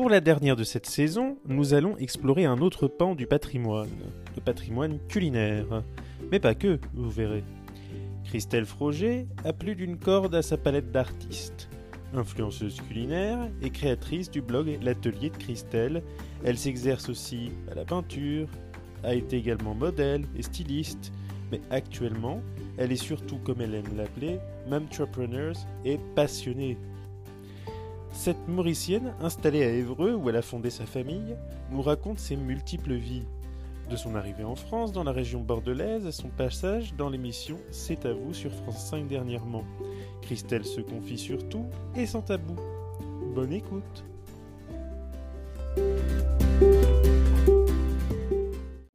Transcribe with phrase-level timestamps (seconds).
[0.00, 3.90] Pour la dernière de cette saison, nous allons explorer un autre pan du patrimoine,
[4.34, 5.82] le patrimoine culinaire.
[6.32, 7.44] Mais pas que, vous verrez.
[8.24, 11.68] Christelle Froger a plus d'une corde à sa palette d'artistes.
[12.14, 16.02] Influenceuse culinaire et créatrice du blog L'Atelier de Christelle,
[16.44, 18.48] elle s'exerce aussi à la peinture,
[19.04, 21.12] a été également modèle et styliste,
[21.52, 22.40] mais actuellement,
[22.78, 24.38] elle est surtout, comme elle aime l'appeler,
[24.72, 25.52] entrepreneur
[25.84, 26.78] et passionnée.
[28.22, 31.36] Cette Mauricienne, installée à Évreux où elle a fondé sa famille,
[31.70, 33.22] nous raconte ses multiples vies.
[33.88, 38.04] De son arrivée en France, dans la région bordelaise, à son passage dans l'émission C'est
[38.04, 39.64] à vous sur France 5 dernièrement.
[40.20, 41.64] Christelle se confie sur tout
[41.96, 42.56] et sans tabou.
[43.34, 44.04] Bonne écoute.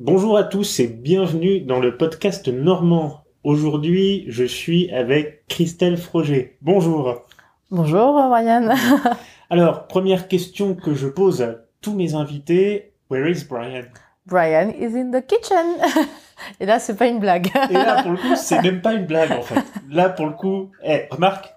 [0.04, 3.24] Bonjour à tous et bienvenue dans le podcast normand.
[3.44, 6.60] Aujourd'hui, je suis avec Christelle Froger.
[6.62, 7.26] Bonjour.
[7.72, 8.70] Bonjour Ryan.
[9.50, 13.84] Alors, première question que je pose à tous mes invités, where is Brian?
[14.28, 15.78] Brian is in the kitchen.
[16.60, 17.48] Et là, c'est pas une blague.
[17.70, 19.64] Et là, pour le coup, c'est même pas une blague en fait.
[19.90, 21.54] Là, pour le coup, eh, remarque,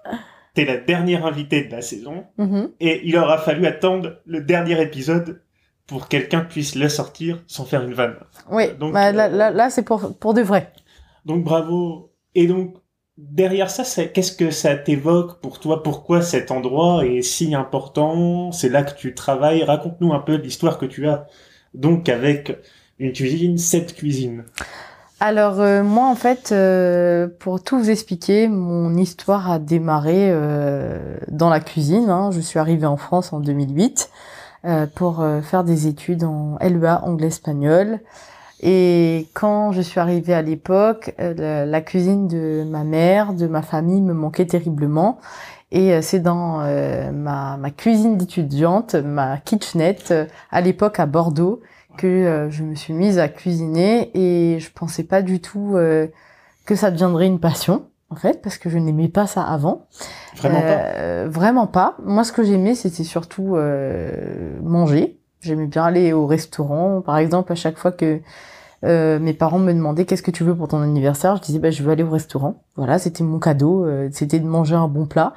[0.53, 2.71] t'es la dernière invitée de la saison Mhm.
[2.79, 5.41] et il aura fallu attendre le dernier épisode
[5.87, 8.15] pour que quelqu'un puisse le sortir sans faire une vanne.
[8.51, 10.71] Oui, Donc, bah, là, euh, là, là, c'est pour, pour de vrai.
[11.25, 12.11] Donc bravo.
[12.35, 12.75] Et donc
[13.19, 15.83] derrière ça, qu'est-ce que ça t'évoque pour toi?
[15.83, 18.51] Pourquoi cet endroit est si important?
[18.51, 19.63] C'est là que tu travailles?
[19.63, 21.27] Raconte-nous un peu l'histoire que tu as.
[21.73, 22.57] Donc avec
[22.97, 24.45] une cuisine, cette cuisine.
[25.21, 31.17] Alors, euh, moi, en fait, euh, pour tout vous expliquer, mon histoire a démarré euh,
[31.27, 32.09] dans la cuisine.
[32.09, 32.31] hein.
[32.31, 34.09] Je suis arrivée en France en 2008
[34.63, 37.99] euh, pour faire des études en LEA anglais-espagnol.
[38.61, 43.61] Et quand je suis arrivée à l'époque, euh, la, cuisine de ma mère, de ma
[43.61, 45.19] famille me manquait terriblement.
[45.71, 50.13] Et euh, c'est dans euh, ma, ma cuisine d'étudiante, ma kitchenette,
[50.51, 51.61] à l'époque à Bordeaux,
[51.99, 56.07] que euh, je me suis mise à cuisiner et je pensais pas du tout euh,
[56.65, 59.87] que ça deviendrait une passion en fait parce que je n'aimais pas ça avant.
[60.37, 61.27] Vraiment pas.
[61.27, 61.97] Vraiment pas.
[62.05, 65.18] Moi ce que j'aimais c'était surtout euh, manger.
[65.41, 68.19] J'aimais bien aller au restaurant par exemple à chaque fois que
[68.85, 71.71] euh, mes parents me demandaient qu'est-ce que tu veux pour ton anniversaire, je disais bah
[71.71, 72.63] je veux aller au restaurant.
[72.75, 75.33] Voilà, c'était mon cadeau, euh, c'était de manger un bon plat.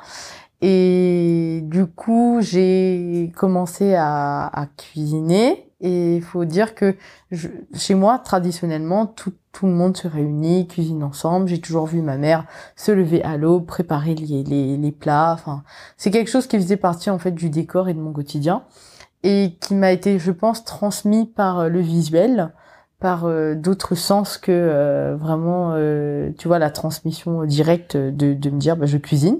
[0.60, 5.68] Et du coup, j'ai commencé à, à cuisiner.
[5.80, 6.94] Et il faut dire que
[7.32, 11.48] je- chez moi, traditionnellement, tout, tout le monde se réunit, cuisine ensemble.
[11.48, 12.44] J'ai toujours vu ma mère
[12.76, 15.32] se lever à l'aube, préparer les, les, les plats.
[15.34, 15.64] Enfin,
[15.96, 18.62] c'est quelque chose qui faisait partie en fait du décor et de mon quotidien
[19.22, 22.52] et qui m'a été, je pense, transmis par euh, le visuel,
[22.98, 28.50] par euh, d'autres sens que euh, vraiment, euh, tu vois, la transmission directe de, de
[28.50, 29.38] me dire, bah, je cuisine.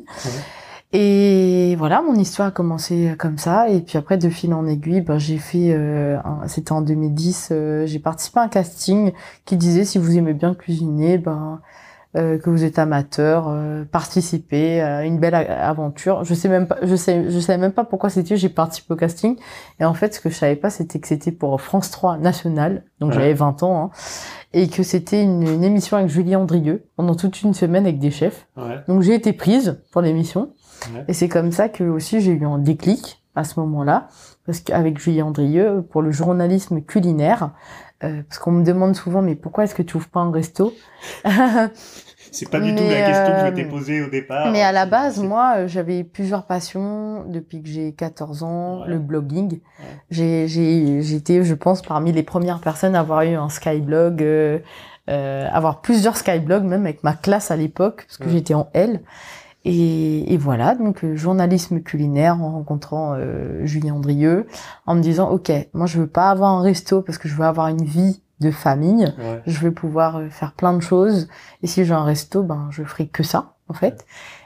[0.95, 3.69] Et voilà, mon histoire a commencé comme ça.
[3.71, 7.87] Et puis après, de fil en aiguille, ben, j'ai fait, euh, c'était en 2010, euh,
[7.87, 9.13] j'ai participé à un casting
[9.47, 11.61] qui disait si vous aimez bien cuisiner, ben
[12.15, 16.25] euh, que vous êtes amateur, euh, participez à une belle aventure.
[16.25, 18.37] Je sais même pas, je sais, je savais même pas pourquoi c'était.
[18.37, 19.37] J'ai participé au casting.
[19.81, 22.85] Et en fait, ce que je savais pas, c'était que c'était pour France 3 national.
[23.01, 23.17] Donc Ouais.
[23.17, 23.85] j'avais 20 ans.
[23.85, 23.91] Hein,
[24.53, 28.11] et que c'était une, une émission avec Julie Andrieux pendant toute une semaine avec des
[28.11, 28.47] chefs.
[28.59, 28.81] Ouais.
[28.89, 30.51] Donc j'ai été prise pour l'émission.
[30.95, 31.05] Ouais.
[31.09, 34.09] Et c'est comme ça que aussi j'ai eu un déclic à ce moment-là.
[34.45, 37.53] Parce qu'avec Julie Andrieux, pour le journalisme culinaire,
[38.05, 40.75] euh, parce qu'on me demande souvent, mais pourquoi est-ce que tu ouvres pas un resto
[42.31, 44.51] C'est pas du tout la question que je euh, m'étais posée au départ.
[44.53, 48.81] Mais à la base, moi, euh, j'avais plusieurs passions depuis que j'ai 14 ans.
[48.81, 48.89] Ouais.
[48.89, 49.61] Le blogging.
[50.11, 54.59] J'ai, j'ai, j'étais, je pense, parmi les premières personnes à avoir eu un skyblog, euh,
[55.11, 58.31] euh, avoir plusieurs skyblogs, même avec ma classe à l'époque, parce que Ouais.
[58.31, 59.01] j'étais en L.
[59.65, 64.47] Et, et voilà, donc euh, journalisme culinaire en rencontrant euh, Julien Andrieux,
[64.87, 67.45] en me disant, ok, moi je veux pas avoir un resto parce que je veux
[67.45, 69.41] avoir une vie de famille Ouais.
[69.47, 71.29] je vais pouvoir euh, faire plein de choses.
[71.63, 74.05] Et si j'ai un resto, ben je ferai que ça, en fait.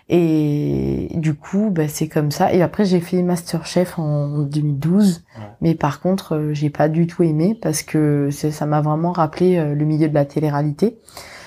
[0.08, 2.52] Et du coup, ben, c'est comme ça.
[2.52, 5.24] Et après, j'ai fait Masterchef en 2012.
[5.36, 5.44] Ouais.
[5.60, 9.56] Mais par contre, euh, j'ai pas du tout aimé parce que ça m'a vraiment rappelé
[9.56, 10.98] euh, le milieu de la télé-réalité.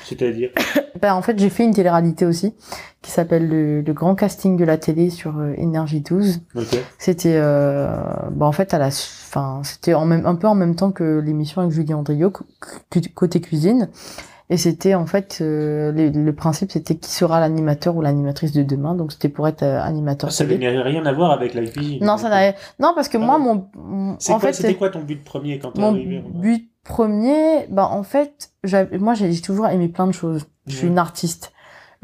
[0.10, 0.50] C'est-à-dire.
[1.02, 2.54] Ben, en fait, j'ai fait une télé-réalité aussi
[3.02, 6.42] qui s'appelle le, le grand casting de la télé sur euh, Énergie 12.
[6.56, 6.78] Ok.
[6.98, 7.88] C'était, euh,
[8.32, 11.20] bah en fait, à la, enfin, c'était en même, un peu en même temps que
[11.20, 12.04] l'émission avec Julien
[12.92, 13.88] cu- côté cuisine.
[14.52, 18.64] Et c'était en fait, euh, le, le principe, c'était qui sera l'animateur ou l'animatrice de
[18.64, 18.96] demain.
[18.96, 20.32] Donc c'était pour être euh, animateur.
[20.32, 20.58] Ça télé.
[20.66, 22.04] n'avait rien à voir avec la cuisine.
[22.04, 24.90] Non, ça n'avait, non, parce que Ah moi, mon, mon- en quoi, fait, c'était quoi
[24.90, 29.14] ton but premier quand t'es mon arrivé Romain but premier, bah en fait, j'avais- moi
[29.14, 30.48] j'ai toujours aimé plein de choses.
[30.66, 31.52] Je suis une artiste.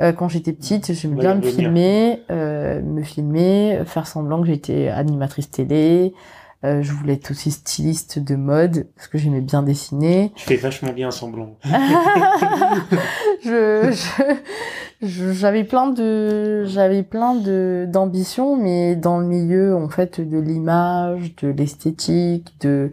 [0.02, 4.90] Euh, quand j'étais petite, j'aimais bien me filmer, euh, me filmer, faire semblant que j'étais
[4.90, 6.14] animatrice télé,
[6.64, 10.32] Euh, je voulais être aussi styliste de mode parce que j'aimais bien dessiner.
[10.36, 11.58] Tu fais vachement bien semblant.
[13.44, 13.94] je,
[15.02, 21.36] j'avais plein de, j'avais plein de d'ambitions, mais dans le milieu en fait de l'image,
[21.36, 22.92] de l'esthétique, de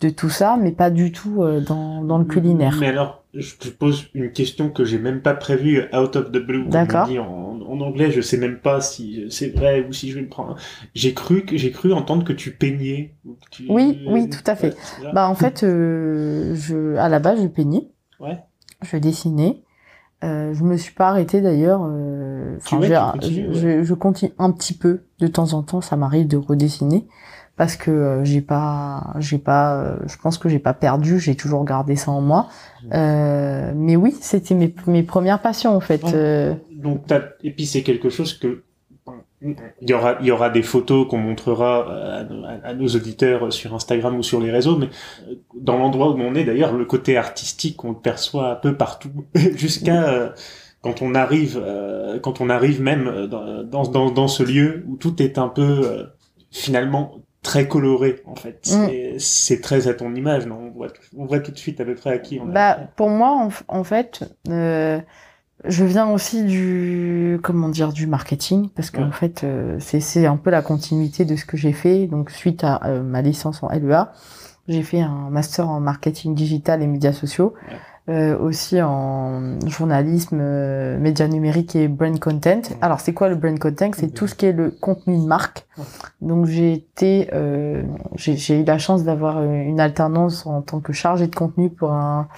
[0.00, 2.76] de tout ça, mais pas du tout euh, dans dans le culinaire.
[2.80, 6.38] Mais alors, je te pose une question que j'ai même pas prévue out of the
[6.38, 6.66] blue.
[6.68, 7.08] D'accord.
[7.10, 10.28] En, en anglais, je sais même pas si c'est vrai ou si je vais me
[10.28, 10.56] prendre.
[10.94, 13.14] J'ai cru que j'ai cru entendre que tu peignais.
[13.24, 14.76] que tu- Oui, oui, tout à fait.
[15.02, 15.10] Ouais.
[15.12, 17.88] Bah en fait, euh, je, à la base, je peignais,
[18.20, 18.38] Ouais.
[18.82, 19.62] je dessinais.
[20.22, 21.82] Euh, je me suis pas arrêtée d'ailleurs.
[21.84, 22.88] Euh, ouais,
[23.22, 25.80] je, je, je continue un petit peu de temps en temps.
[25.82, 27.06] Ça m'arrive de redessiner
[27.56, 31.20] parce que euh, j'ai pas, j'ai pas, euh, je pense que j'ai pas perdu.
[31.20, 32.48] J'ai toujours gardé ça en moi.
[32.82, 32.88] Mmh.
[32.94, 36.02] Euh, mais oui, c'était mes, mes premières passions en fait.
[36.12, 38.64] Euh, Donc t'as- et puis c'est quelque chose que
[39.82, 42.86] il y aura il y aura des photos qu'on montrera euh, à, nos- à nos
[42.88, 44.88] auditeurs sur Instagram ou sur les réseaux mais
[45.28, 48.74] euh, dans l'endroit où on est d'ailleurs le côté artistique on le perçoit un peu
[48.74, 49.10] partout
[49.54, 50.30] jusqu'à euh,
[50.80, 54.82] quand on arrive euh, quand on arrive même euh, dans, dans dans dans ce lieu
[54.88, 56.04] où tout est un peu euh,
[56.50, 58.58] finalement très coloré en fait.
[58.62, 60.58] C'est c'est très à ton image non?
[60.58, 62.76] On voit tout- on voit tout de suite à peu près à qui on Bah,
[62.96, 64.98] pour moi, en, fait, euh,
[65.64, 69.12] je viens aussi du, comment dire, du marketing, parce qu'en Ouais.
[69.12, 72.06] fait, euh, c'est c'est un peu la continuité de ce que j'ai fait.
[72.08, 74.12] Donc, suite à euh, ma licence en LEA,
[74.66, 77.54] j'ai fait un master en marketing digital et médias sociaux,
[78.08, 82.60] euh, aussi en journalisme, euh, médias numériques et brand content.
[82.82, 83.90] Alors, c'est quoi le brand content?
[83.94, 85.66] C'est tout ce qui est le contenu de marque.
[86.20, 87.82] Donc, j'ai été, euh,
[88.16, 91.70] j'ai j'ai eu la chance d'avoir euh, une alternance en tant que chargée de contenu
[91.70, 92.28] pour un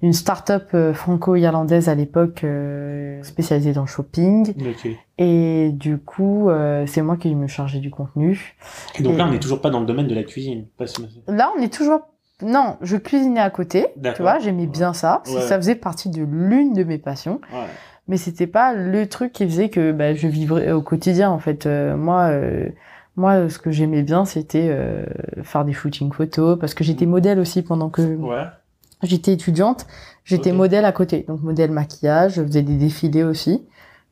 [0.00, 4.54] une start-up euh, franco-irlandaise à l'époque euh, spécialisée dans le shopping
[5.18, 8.56] et du coup euh, c'est moi qui me chargeais du contenu.
[8.98, 10.66] Et donc là, on n'est toujours pas dans le domaine de la cuisine.
[10.76, 10.84] Pas
[11.26, 12.02] Là on est toujours
[12.42, 15.40] non, je cuisinais à côté, tu vois, j'aimais bien ça, Ouais.
[15.42, 17.66] ça faisait partie de l'une de mes passions, Ouais.
[18.06, 21.66] mais c'était pas le truc qui faisait que bah, je vivrais au quotidien en fait.
[21.66, 22.68] Euh, moi euh,
[23.16, 25.04] moi ce que j'aimais bien c'était euh,
[25.42, 28.16] faire des shootings photos parce que j'étais modèle aussi pendant que.
[29.04, 29.86] J'étais étudiante,
[30.24, 33.62] j'étais modèle à côté, donc modèle maquillage, je faisais des défilés aussi,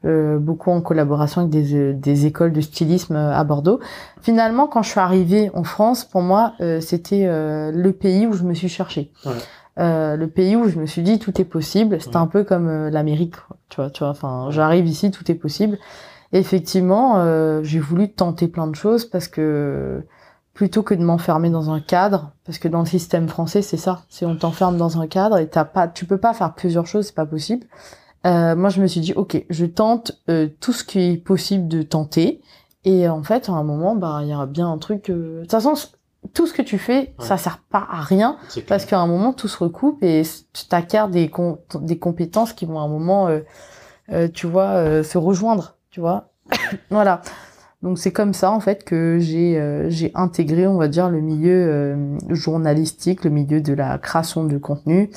[0.04, 3.80] euh, beaucoup en collaboration avec des, euh, des écoles de stylisme euh, à Bordeaux.
[4.20, 8.32] Finalement, quand je suis arrivée en France, pour moi, euh, c'était euh, le pays où
[8.34, 9.10] je me suis cherchée.
[9.24, 9.32] Ouais.
[9.78, 12.00] Euh, le pays où je me suis dit tout est possible.
[12.00, 12.22] C'était Ouais.
[12.22, 13.34] un peu comme l'Amérique,
[13.68, 14.10] tu vois, tu vois.
[14.10, 15.76] Enfin, j'arrive ici, tout est possible.
[16.32, 20.02] Effectivement, euh, j'ai voulu tenter plein de choses parce que
[20.54, 24.02] plutôt que de m'enfermer dans un cadre, parce que dans le système français, c'est ça,
[24.08, 27.06] c'est on t'enferme dans un cadre et t'as pas, tu peux pas faire plusieurs choses,
[27.06, 27.66] c'est pas possible.
[28.26, 31.68] Euh, moi, je me suis dit, ok, je tente euh, tout ce qui est possible
[31.68, 32.40] de tenter,
[32.84, 35.10] et en fait, à un moment, bah, il y aura bien un truc.
[35.10, 35.74] euh, De toute façon,
[36.34, 38.36] tout ce que tu fais, ça sert pas à rien,
[38.66, 42.66] parce qu'à un moment, tout se recoupe et tu t'acquiers des, com- des compétences qui
[42.66, 43.40] vont à un moment, euh,
[44.12, 46.30] euh, tu vois, euh, se rejoindre, tu vois.
[46.90, 47.20] voilà.
[47.82, 51.20] Donc c'est comme ça en fait que j'ai euh, j'ai intégré, on va dire, le
[51.20, 55.10] milieu euh, journalistique, le milieu de la création de contenu,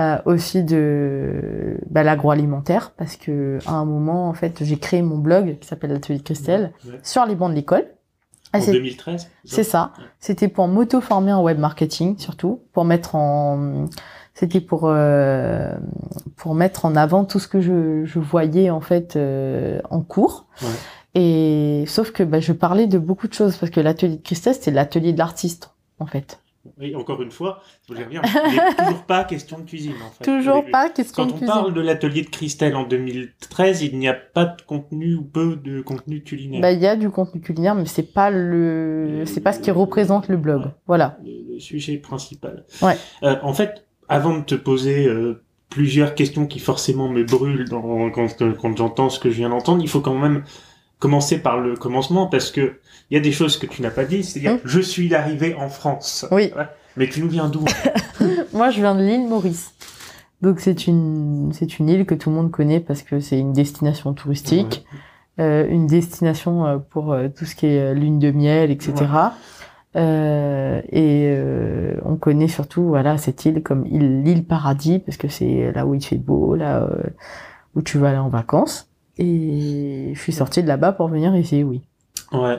[0.00, 5.18] euh, aussi de bah, l'agroalimentaire, parce que à un moment en fait j'ai créé mon
[5.18, 6.98] blog qui s'appelle l'atelier de Christelle Ouais.
[7.02, 7.86] sur les bancs de l'école.
[8.52, 9.92] En Ah, c'est- 2013 c'est ça.
[10.18, 13.86] C'était pour m'auto-former en web marketing, surtout, pour mettre en,
[14.34, 15.72] c'était pour euh,
[16.36, 20.46] pour mettre en avant tout ce que je, je voyais en fait euh, en cours.
[20.62, 20.68] Ouais.
[21.14, 24.54] Et sauf que bah, je parlais de beaucoup de choses parce que l'atelier de Christelle
[24.54, 26.40] c'était l'atelier de l'artiste en fait.
[26.78, 30.24] Oui, encore une fois, je reviens, il n'est toujours pas question de cuisine en fait.
[30.24, 31.54] Toujours pas question Quand de on cuisine.
[31.54, 35.56] parle de l'atelier de Christelle en 2013, il n'y a pas de contenu ou peu
[35.56, 36.60] de contenu culinaire.
[36.60, 39.70] Bah il y a du contenu culinaire mais c'est pas le c'est pas ce qui
[39.70, 40.60] représente le blog.
[40.64, 40.70] Ouais.
[40.86, 41.16] Voilà.
[41.24, 42.64] le, le sujet principal.
[42.82, 42.96] Ouais.
[43.22, 48.10] Euh, en fait, avant de te poser euh, plusieurs questions qui forcément me brûlent dans,
[48.10, 48.26] quand,
[48.60, 50.44] quand j'entends ce que je viens d'entendre, il faut quand même
[51.00, 52.74] commencer par le commencement parce que
[53.10, 54.60] il y a des choses que tu n'as pas dit, c'est-à-dire Mm.
[54.64, 56.24] je suis arrivé en France.
[56.30, 56.52] Oui.
[56.56, 56.68] Ouais.
[56.96, 57.64] Mais tu nous viens d'où?
[58.52, 59.72] Moi, je viens de l'île Maurice.
[60.42, 63.52] Donc c'est une c'est une île que tout le monde connaît parce que c'est une
[63.52, 64.86] destination touristique,
[65.38, 68.94] euh, une destination euh, pour euh, tout ce qui est lune de miel, etc.
[69.96, 75.28] Euh, et euh, on connaît surtout voilà cette île comme île l'île paradis parce que
[75.28, 76.88] c'est là où il fait beau, là
[77.74, 78.89] où tu vas aller en vacances.
[79.20, 81.82] Et je suis sortie de là-bas pour venir ici, oui.
[82.32, 82.58] Ouais.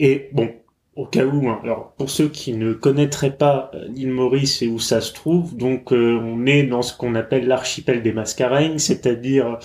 [0.00, 0.50] Et bon,
[0.96, 4.68] au cas où, hein, alors pour ceux qui ne connaîtraient pas euh, l'île Maurice et
[4.68, 8.78] où ça se trouve, donc euh, on est dans ce qu'on appelle l'archipel des Mascareignes,
[8.78, 9.56] c'est-à-dire euh,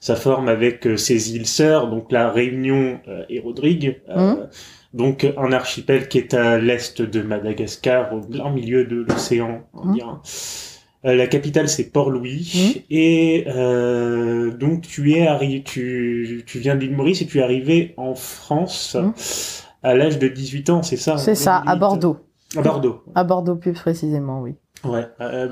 [0.00, 4.02] ça forme avec euh, ses îles sœurs, donc la Réunion euh, et Rodrigue.
[4.08, 4.46] Euh,
[4.94, 9.86] donc un archipel qui est à l'est de Madagascar, au plein milieu de l'océan, on
[9.86, 10.20] Mhm.
[11.04, 16.80] Euh, la capitale c'est Port-Louis et euh, donc tu es arrivé, tu, tu viens de
[16.82, 19.12] l'île Maurice et tu es arrivé en France Mhm.
[19.82, 21.80] à l'âge de 18 ans, c'est ça C'est ça, à 2008?
[21.80, 22.16] Bordeaux.
[22.56, 23.02] À Bordeaux.
[23.16, 24.54] À Bordeaux plus précisément, oui.
[24.84, 25.06] Ouais.
[25.20, 25.48] Euh,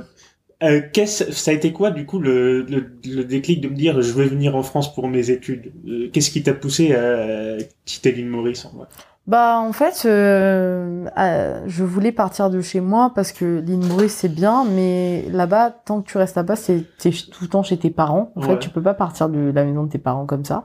[0.63, 4.03] euh, qu'est-ce, ça a été quoi du coup le, le, le déclic de me dire
[4.03, 5.73] je vais venir en France pour mes études?
[5.89, 8.87] Euh, Qu'est-ce qui t'a poussé à quitter l'île Maurice en vrai?
[9.31, 14.13] Bah en fait, euh, euh, je voulais partir de chez moi parce que l'île Maurice
[14.17, 17.77] c'est bien, mais là-bas, tant que tu restes là-bas, c'est t'es tout le temps chez
[17.77, 18.33] tes parents.
[18.35, 18.49] En Ouais.
[18.49, 20.65] fait, tu peux pas partir de la maison de tes parents comme ça.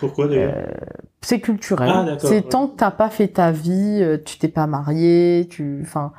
[0.00, 0.54] Pourquoi d'ailleurs?
[0.56, 0.66] Euh,
[1.20, 1.90] c'est culturel.
[1.92, 2.42] Ah, d'accord, c'est ouais.
[2.48, 6.12] tant que t'as pas fait ta vie, euh, tu t'es pas marié, tu, enfin,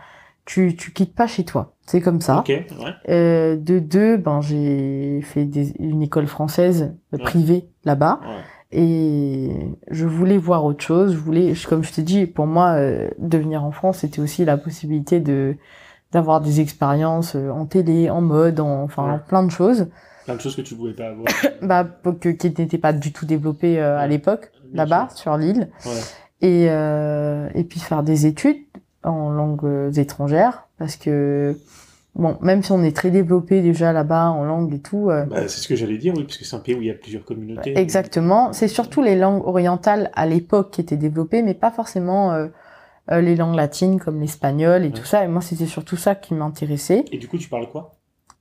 [0.46, 1.74] tu, tu quittes pas chez toi.
[1.88, 2.44] C'est comme ça.
[2.48, 2.66] Ouais.
[3.10, 8.28] Euh, de deux, ben j'ai fait des, une école française euh, privée là-bas ouais.
[8.72, 9.50] Et
[9.90, 11.14] je voulais voir autre chose.
[11.14, 14.58] Je voulais, comme je t'ai dit, pour moi, euh, devenir en France, c'était aussi la
[14.58, 15.56] possibilité de
[16.12, 19.20] d'avoir des expériences euh, en télé, en mode, en, enfin Ouais.
[19.28, 19.88] plein de choses,
[20.26, 21.28] Plein de choses que tu pouvais pas avoir.
[21.62, 21.86] bah
[22.20, 25.92] que, qui n'étaient pas du tout développées euh, à l'époque là-bas sur l'île Ouais.
[26.42, 28.58] et euh, et puis faire des études
[29.04, 31.56] en langues euh, étrangères parce que
[32.20, 35.48] bon même si on est très développé déjà là-bas en langue et tout euh, Bah,
[35.48, 36.94] c'est ce que j'allais dire, oui, parce que c'est un pays où il y a
[36.94, 37.78] plusieurs communautés.
[37.80, 38.54] exactement.
[38.54, 42.48] C'est surtout les langues orientales à l'époque qui étaient développées mais pas forcément euh,
[43.12, 44.92] euh, les langues latines comme l'espagnol et Ouais.
[44.94, 45.24] tout ça.
[45.24, 47.06] Et moi c'était surtout ça qui m'intéressait.
[47.12, 47.92] Et du coup, tu parles quoi?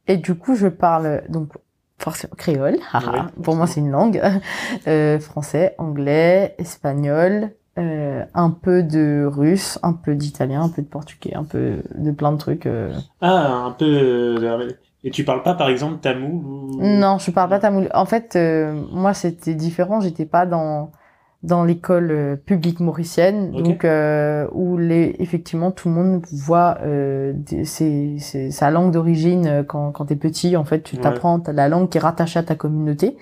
[0.07, 1.53] Et du coup je parle donc
[1.99, 2.77] forcément créole.
[2.95, 4.21] Ouais, pour moi c'est une langue.
[4.87, 10.87] Euh, français anglais espagnol euh, un peu de russe un peu d'italien un peu de
[10.89, 12.93] portugais un peu de plein de trucs euh.
[13.21, 13.85] Ah, un peu.
[13.87, 14.69] euh,
[15.05, 16.79] Et tu parles pas, par exemple, tamoul ou...
[16.83, 20.91] non je parle pas tamoul en fait euh, moi c'était différent j'étais pas dans
[21.45, 23.63] dans l'école euh, publique mauricienne Ok.
[23.63, 28.91] donc euh, où les effectivement tout le monde voit euh, des- c'est c'est sa langue
[28.93, 31.03] d'origine euh, quand quand t'es petit en fait tu Ouais.
[31.03, 33.17] t'apprends t'as la langue qui est rattachée à ta communauté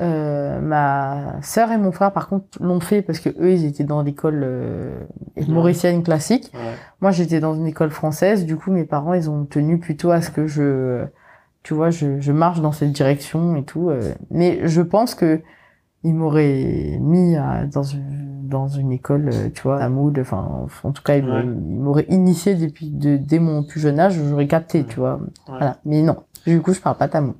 [0.00, 3.84] euh, ma sœur et mon frère par contre l'ont fait parce que eux ils étaient
[3.84, 4.98] dans l'école euh,
[5.48, 6.72] mauricienne classique Ouais.
[7.02, 10.22] moi j'étais dans une école française du coup mes parents ils ont tenu plutôt à
[10.22, 11.04] ce que je
[11.62, 14.00] tu vois je, je marche dans cette direction et tout euh.
[14.30, 15.42] mais je pense que
[16.04, 20.66] ils m'auraient mis à- dans une dans une école euh, tu vois à Mood enfin
[20.84, 21.54] en tout cas ils m'auraient- Ouais.
[21.68, 24.86] ils m'auraient initié depuis de, dès mon plus jeune âge j'aurais capté Ouais.
[24.88, 27.34] tu vois voilà mais non du coup je parle pas tamoul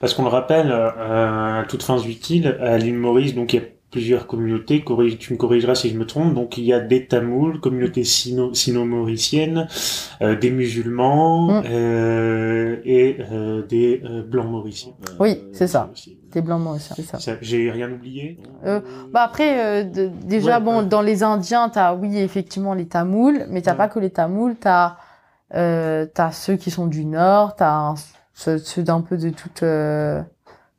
[0.00, 3.62] Parce qu'on le rappelle, euh, à toutes fins utiles, à l'île Maurice, donc il y
[3.62, 6.80] a plusieurs communautés, corrige- tu me corrigeras si je me trompe, donc il y a
[6.80, 9.68] des Tamouls, communauté sino- sino-mauricienne,
[10.22, 11.62] euh, des musulmans Mm.
[11.66, 14.92] euh, et euh, des euh, blancs mauriciens.
[15.20, 15.88] Oui, c'est ça.
[15.92, 16.18] aussi.
[16.30, 18.38] t'es blanc moi aussi c'est ça Ça, J'ai rien oublié?
[18.66, 18.80] Euh,
[19.12, 23.46] Bah après, euh, de- déjà Ouais, bon, dans les Indiens, t'as oui effectivement les Tamouls,
[23.48, 23.76] mais t'as Ouais.
[23.78, 24.96] pas que les Tamouls, t'as
[25.54, 27.94] euh, t'as ceux qui sont du Nord, t'as un-
[28.36, 30.22] ceux, d'un peu de toutes euh,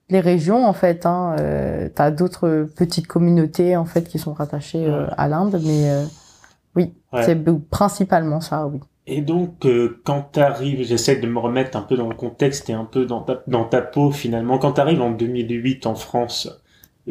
[0.10, 1.06] les régions en fait.
[1.06, 5.14] Hein, euh, t'as d'autres petites communautés en fait qui sont rattachées euh, Ouais.
[5.18, 6.04] à l'Inde, mais euh,
[6.76, 7.24] oui, Ouais.
[7.24, 7.36] c'est
[7.70, 8.80] principalement ça, oui.
[9.10, 12.74] Et donc, euh, quand t'arrives, j'essaie de me remettre un peu dans le contexte et
[12.74, 16.62] un peu dans ta, dans ta peau finalement, quand t'arrives en 2008 en France,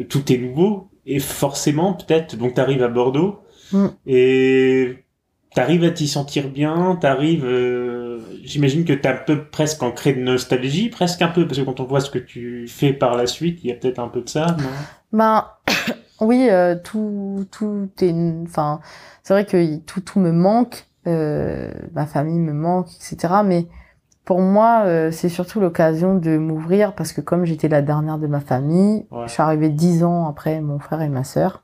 [0.07, 3.39] tout est nouveau, et forcément, peut-être, donc t'arrives à Bordeaux,
[3.73, 3.87] Mm.
[4.05, 5.03] et
[5.55, 10.19] t'arrives à t'y sentir bien, t'arrives, euh, j'imagine que t'as un peu presque ancré de
[10.21, 13.25] nostalgie, presque un peu, parce que quand on voit ce que tu fais par la
[13.27, 14.69] suite, il y a peut-être un peu de ça, non?
[15.13, 15.45] Ben
[16.21, 18.13] oui, euh, tout tout est
[18.43, 18.79] enfin
[19.23, 23.35] c'est vrai que tout tout me manque, euh, ma famille me manque, etc.
[23.45, 23.67] Mais
[24.25, 28.27] pour moi, euh, c'est surtout l'occasion de m'ouvrir parce que comme j'étais la dernière de
[28.27, 29.23] ma famille, Ouais.
[29.27, 31.63] je suis arrivée dix ans après mon frère et ma sœur.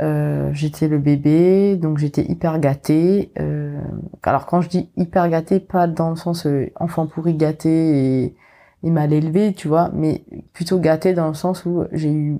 [0.00, 3.32] Euh, j'étais le bébé, donc j'étais hyper gâtée.
[3.38, 3.78] Euh,
[4.22, 8.34] alors quand je dis hyper gâtée, pas dans le sens euh, enfant pourri gâté et,
[8.82, 12.38] et mal élevé, tu vois, mais plutôt gâtée dans le sens où j'ai eu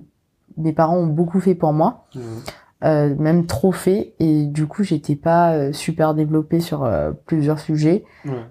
[0.57, 2.23] mes parents ont beaucoup fait pour moi, Mhm.
[2.85, 6.91] euh, même trop fait, et du coup j'étais pas euh, super développée sur
[7.27, 8.05] plusieurs sujets.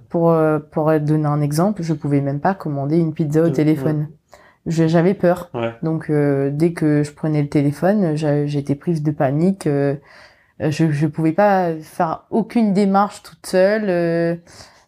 [0.09, 0.35] Pour
[0.71, 4.07] pour donner un exemple, je pouvais même pas commander une pizza au téléphone.
[4.69, 5.49] Je- J'avais peur.
[5.53, 5.73] Ouais.
[5.83, 8.15] Donc euh, dès que je prenais le téléphone,
[8.47, 9.67] j'étais prise de panique.
[9.67, 9.95] euh,
[10.61, 13.85] je je pouvais pas faire aucune démarche toute seule.
[13.89, 14.35] euh,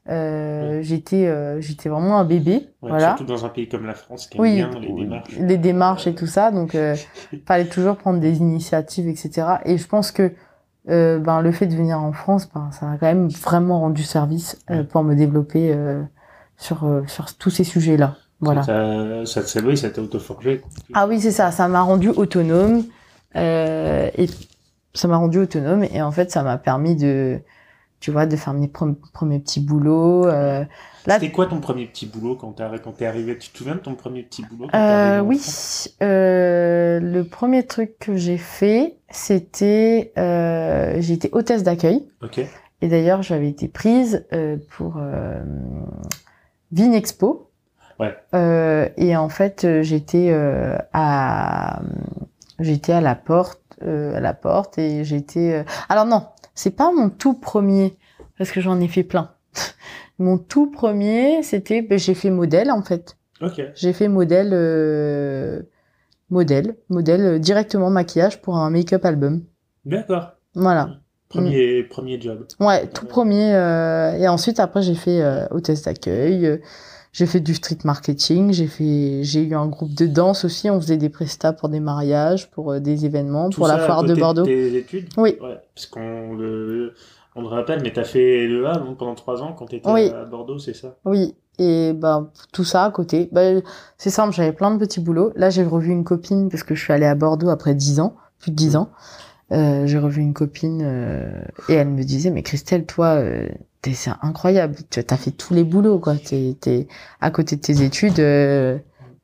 [0.10, 2.70] euh, J'étais euh, j'étais vraiment un bébé.
[2.82, 3.10] Ouais, voilà.
[3.18, 5.38] Surtout dans un pays comme la France qui aime Oui, bien les démarches.
[5.40, 6.52] les démarches et tout ça.
[6.52, 6.96] Donc euh,
[7.46, 9.60] fallait toujours prendre des initiatives, etc.
[9.66, 10.32] Et je pense que
[10.90, 14.04] euh, ben le fait de venir en France, ben ça a quand même vraiment rendu
[14.04, 16.02] service euh, pour me développer euh,
[16.58, 18.16] sur euh, sur tous ces sujets-là.
[18.42, 18.64] Voilà.
[18.64, 20.62] Ça, ça, oui, ça t'a auto-forgé.
[20.94, 21.52] Ah oui, c'est ça.
[21.52, 22.84] Ça m'a rendu autonome.
[23.38, 24.28] Euh, et
[24.94, 27.40] ça m'a rendu autonome et en fait, ça m'a permis de,
[28.02, 30.28] tu vois, de faire mes pre- premiers petits boulots.
[30.28, 30.66] Euh,
[31.08, 33.38] C'était quoi ton premier petit boulot quand t'es arrivé?
[33.38, 35.40] Tu te souviens de ton premier petit boulot quand euh, oui,
[36.04, 42.06] euh, le premier truc que j'ai fait, c'était, euh, j'étais hôtesse d'accueil.
[42.22, 42.42] Ok.
[42.82, 45.42] Et d'ailleurs, j'avais été prise euh, pour euh,
[46.72, 47.51] Vinexpo.
[48.02, 48.16] Ouais.
[48.34, 51.82] Euh, et en fait, euh, j'étais euh, à
[52.60, 55.66] j'étais à la porte, à la porte, et j'étais.
[55.90, 57.98] Alors non, c'est pas mon tout premier
[58.38, 59.32] parce que j'en ai fait plein.
[60.20, 63.18] mon tout premier, c'était ben, j'ai fait modèle en fait.
[63.42, 63.62] Ok.
[63.76, 65.66] J'ai fait modèle,
[66.30, 69.44] modèle, modèle directement maquillage pour un make-up album.
[69.86, 70.34] D'accord.
[70.54, 70.90] Voilà.
[71.32, 72.46] Premier, premier job.
[72.60, 73.54] Ouais, tout premier.
[73.56, 76.60] euh, et ensuite, après, j'ai fait euh, hôtesse d'accueil.
[77.12, 78.52] J'ai fait du street marketing.
[78.54, 80.70] J'ai fait, j'ai eu un groupe de danse aussi.
[80.70, 83.86] On faisait des prestats pour des mariages, pour euh, des événements, Tout pour la ça
[83.86, 84.46] foire de Bordeaux.
[84.46, 85.10] tes études?
[85.18, 85.38] Oui.
[85.42, 86.94] Ouais, parce qu'on le,
[87.36, 90.10] on le rappelle, mais t'as fait le A donc, pendant trois ans quand t'étais Oui.
[90.10, 90.96] à Bordeaux, c'est ça?
[91.06, 91.36] Oui.
[91.60, 93.30] Et bah tout ça à côté.
[93.32, 93.42] Bah,
[93.98, 94.34] c'est simple.
[94.34, 95.32] J'avais plein de petits boulots.
[95.36, 98.16] Là, j'ai revu une copine parce que je suis allée à Bordeaux après dix ans,
[98.40, 98.90] plus de dix ans.
[99.52, 101.30] Euh, j'ai revu une copine euh,
[101.68, 103.50] et elle me disait mais Christelle, toi, euh,
[103.84, 104.76] c'est incroyable.
[104.90, 106.16] Tu as fait tous les boulots quoi.
[106.16, 106.88] T'es t'es
[107.20, 108.20] à côté de tes études.
[108.20, 108.78] Euh,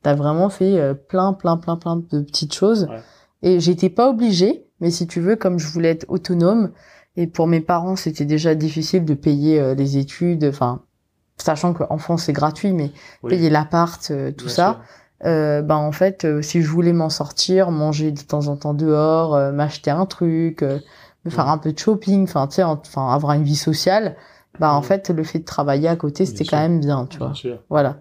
[0.04, 2.88] T'as vraiment fait euh, plein, plein, plein, plein de petites choses.
[2.90, 3.02] Ouais.
[3.42, 6.72] Et j'étais pas obligée, mais si tu veux, comme je voulais être autonome,
[7.18, 10.82] et pour mes parents, c'était déjà difficile de payer euh, les études, enfin,
[11.38, 12.92] sachant qu'en France, c'est gratuit, mais
[13.24, 14.82] Oui, payer l'appart, euh, tout bien ça,
[15.26, 19.52] euh, ben en fait, si je voulais m'en sortir, manger de temps en temps dehors,
[19.52, 20.80] m'acheter un truc, euh,
[21.26, 21.52] me faire Ouais.
[21.52, 24.16] un peu de shopping, enfin, tu sais, en- enfin, avoir une vie sociale,
[24.60, 24.86] ben en Ouais.
[24.88, 27.28] fait, le fait de travailler à côté, c'était quand même bien, tu vois.
[27.28, 27.58] Bien sûr.
[27.70, 27.98] Voilà.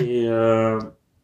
[0.00, 0.78] Et euh,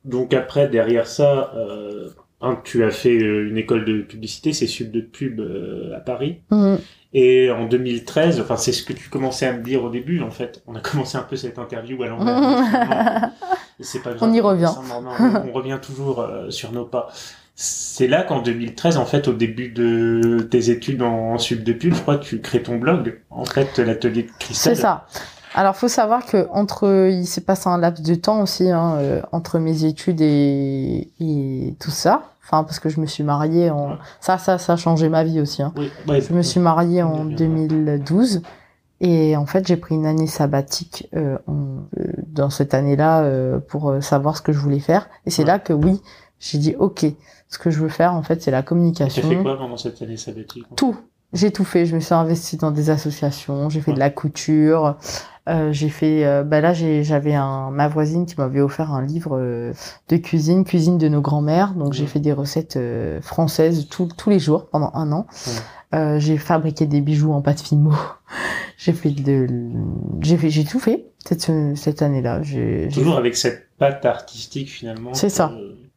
[0.05, 4.67] donc après, derrière ça, euh, hein, tu as fait euh, une école de publicité, c'est
[4.67, 6.41] Sud de Pub euh, à Paris.
[6.51, 6.79] Mhm.
[7.15, 10.31] Et en 2013, enfin c'est ce que tu commençais à me dire au début en
[10.31, 10.63] fait.
[10.67, 13.31] On a commencé un peu cette interview à l'envers.
[13.81, 14.29] c'est pas grave.
[14.31, 14.71] On y revient.
[14.99, 17.09] On, on revient toujours euh, sur nos pas.
[17.55, 21.95] C'est là qu'en 2013, en fait, au début de tes études en, sub de pub,
[21.95, 23.21] je crois que tu crées ton blog.
[23.31, 24.75] En fait, l'atelier de Christelle.
[24.77, 25.07] C'est ça.
[25.55, 29.21] Alors, faut savoir que entre, il s'est passé un laps de temps aussi hein, euh,
[29.33, 32.23] entre mes études et, et tout ça.
[32.45, 35.41] Enfin, parce que je me suis mariée en, ça, ça, ça a changé ma vie
[35.41, 35.63] aussi.
[35.63, 35.73] Hein.
[35.77, 37.67] Oui, ouais, Je me suis mariée en On y reviendra.
[37.99, 38.43] 2012
[39.05, 43.59] et en fait, j'ai pris une année sabbatique euh, en- euh, dans cette année-là euh,
[43.59, 45.09] pour euh, savoir ce que je voulais faire.
[45.27, 45.49] Et c'est Ouais.
[45.49, 46.01] là que oui,
[46.43, 47.07] j'ai dit ok,
[47.49, 49.29] ce que je veux faire en fait, c'est la Tu communication.
[49.29, 50.97] fait quoi pendant cette année sabbatique Tout.
[51.35, 51.87] J'ai tout fait.
[51.87, 53.71] Je me suis investie dans des associations.
[53.71, 54.97] J'ai fait de la couture.
[55.49, 56.27] Euh, j'ai fait.
[56.27, 59.73] euh, bah là, j'avais un ma voisine qui m'avait offert un livre euh,
[60.11, 61.73] de cuisine, cuisine de nos grands-mères.
[61.73, 62.09] Donc j'ai Ouais.
[62.09, 65.27] fait des recettes euh, françaises tout- tous les jours pendant un an.
[65.95, 67.93] Euh, j'ai fabriqué des bijoux en pâte fimo.
[68.77, 69.47] j'ai fait de.
[70.21, 70.51] J'ai fait.
[70.51, 72.41] J'ai tout fait cette cette année-là.
[72.93, 75.15] Toujours avec cette patte artistique finalement.
[75.15, 75.51] C'est ça.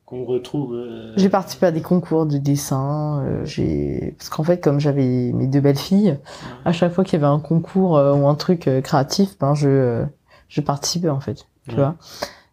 [0.06, 0.74] Qu'on retrouve.
[0.76, 3.24] euh, J'ai participé à des concours de dessin.
[3.26, 6.18] euh, j'ai parce qu'en fait, comme j'avais mes deux belles filles,
[6.64, 9.56] à chaque fois qu'il y avait un concours euh, ou un truc euh, créatif, ben
[9.56, 10.06] je euh,
[10.48, 11.76] je participais en fait, tu Ouais.
[11.78, 11.96] vois.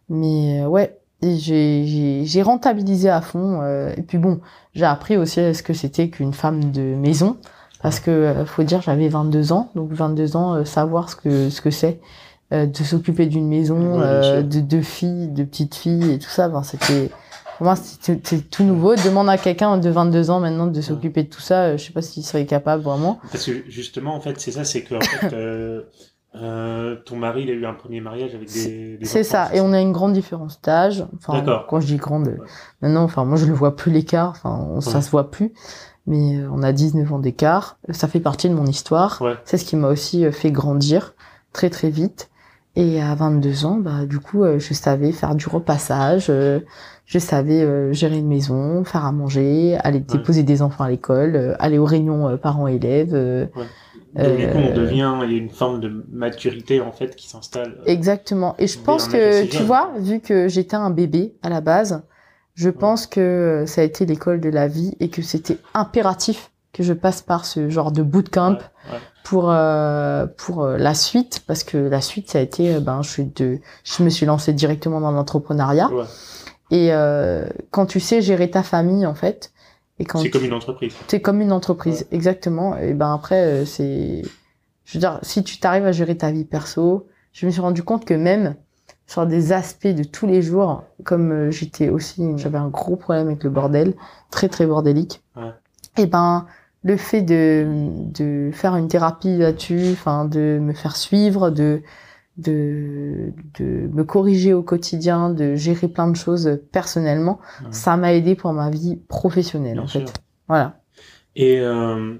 [0.09, 3.61] Mais euh, ouais, j'ai rentabilisé à fond.
[3.61, 4.39] euh, et puis bon,
[4.73, 7.37] j'ai appris aussi ce que c'était qu'une femme de maison,
[7.81, 11.61] parce que faut dire j'avais 22 ans, donc 22 ans, euh, savoir ce que ce
[11.61, 11.99] que c'est.
[12.51, 16.29] euh, de s'occuper d'une maison, Ouais, euh, de deux filles, de petites filles et tout
[16.29, 17.09] ça, ben c'était
[17.57, 18.95] pour moi, c'est tout nouveau.
[18.95, 21.63] Demande à quelqu'un de 22 ans maintenant de s'occuper de tout ça.
[21.63, 23.19] euh, Je sais pas s'il serait capable vraiment.
[23.31, 25.81] Parce que justement, en fait, c'est ça, c'est que en fait, euh,
[26.35, 28.97] euh, ton mari, il a eu un premier mariage avec des.
[28.97, 29.53] des C'est ça.
[29.53, 31.05] Et on a une grande différence d'âge.
[31.17, 31.67] Enfin, D'accord.
[31.67, 32.37] quand je dis grande, euh,
[32.81, 34.29] maintenant, enfin, moi, je le vois plus l'écart.
[34.31, 35.01] Enfin, on- ça Ouais.
[35.01, 35.53] se voit plus.
[36.07, 37.77] Mais euh, on a 19 ans d'écart.
[37.91, 39.21] Ça fait partie de mon histoire.
[39.21, 39.35] Ouais.
[39.45, 41.13] C'est ce qui m'a aussi fait grandir
[41.53, 42.29] très, très vite.
[42.75, 46.25] Et à 22 ans, bah, du coup, euh, je savais faire du repassage.
[46.31, 46.59] euh,
[47.05, 50.05] je savais euh, gérer une maison, faire à manger, aller Ouais.
[50.17, 53.13] déposer des enfants à l'école, euh, aller aux réunions euh, parents-élèves.
[53.13, 53.45] euh,
[54.15, 57.15] Donc, du coup, on Euh, devient, il y a une forme de maturité en fait
[57.15, 57.77] qui s'installe.
[57.85, 58.55] Exactement.
[58.59, 62.03] Et je pense que, tu vois, vu que j'étais un bébé à la base,
[62.55, 66.51] je pense que euh, ça a été l'école de la vie et que c'était impératif
[66.71, 68.99] que je passe par ce genre de bootcamp Ouais, ouais.
[69.23, 73.01] pour euh, pour euh, la suite parce que la suite ça a été euh, ben
[73.01, 76.03] je suis de je me suis lancée directement dans l'entrepreneuriat Ouais.
[76.71, 79.51] Et euh, quand tu sais gérer ta famille en fait
[79.99, 80.93] et quand C'est tu- comme une entreprise.
[81.07, 82.77] c'est comme une entreprise, exactement.
[82.77, 84.21] Et ben après, euh, c'est,
[84.85, 87.83] je veux dire, si tu t'arrives à gérer ta vie perso, je me suis rendu
[87.83, 88.55] compte que même
[89.05, 93.27] sur des aspects de tous les jours, comme euh, j'étais aussi, j'avais un gros problème
[93.27, 93.93] avec le bordel,
[94.31, 95.21] très très bordélique.
[95.35, 95.51] Ouais.
[95.97, 96.47] Et ben,
[96.83, 97.65] le fait de,
[98.13, 101.81] de faire une thérapie là-dessus, enfin de me faire suivre, de,
[102.37, 107.67] de, de me corriger au quotidien, de gérer plein de choses personnellement, Ouais.
[107.71, 110.01] ça m'a aidé pour ma vie professionnelle Bien en sûr.
[110.01, 110.13] fait.
[110.47, 110.79] Voilà.
[111.35, 112.15] Et euh,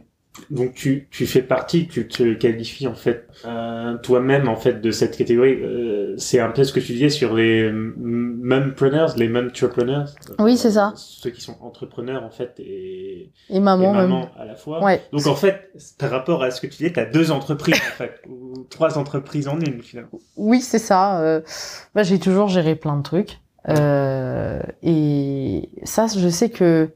[0.50, 4.92] donc tu, tu fais partie, tu te qualifies en fait euh, toi-même en fait de
[4.92, 5.54] cette catégorie.
[5.62, 10.10] Euh, c'est un peu ce que tu disais sur les mumpreneurs, les mumtrepreneurs.
[10.40, 10.94] Oui, c'est ça.
[10.96, 14.30] Ceux qui sont entrepreneurs en fait et, Et et maman, maman même.
[14.40, 14.84] à la fois.
[14.84, 15.02] Ouais.
[15.12, 17.96] Donc en fait, par rapport à ce que tu disais, tu as deux entreprises en
[17.98, 20.20] fait, ou trois entreprises en une finalement.
[20.36, 21.20] Oui, c'est ça.
[21.22, 21.42] Euh,
[21.94, 23.40] bah, j'ai toujours géré plein de trucs.
[23.70, 26.90] Euh, et ça, je sais que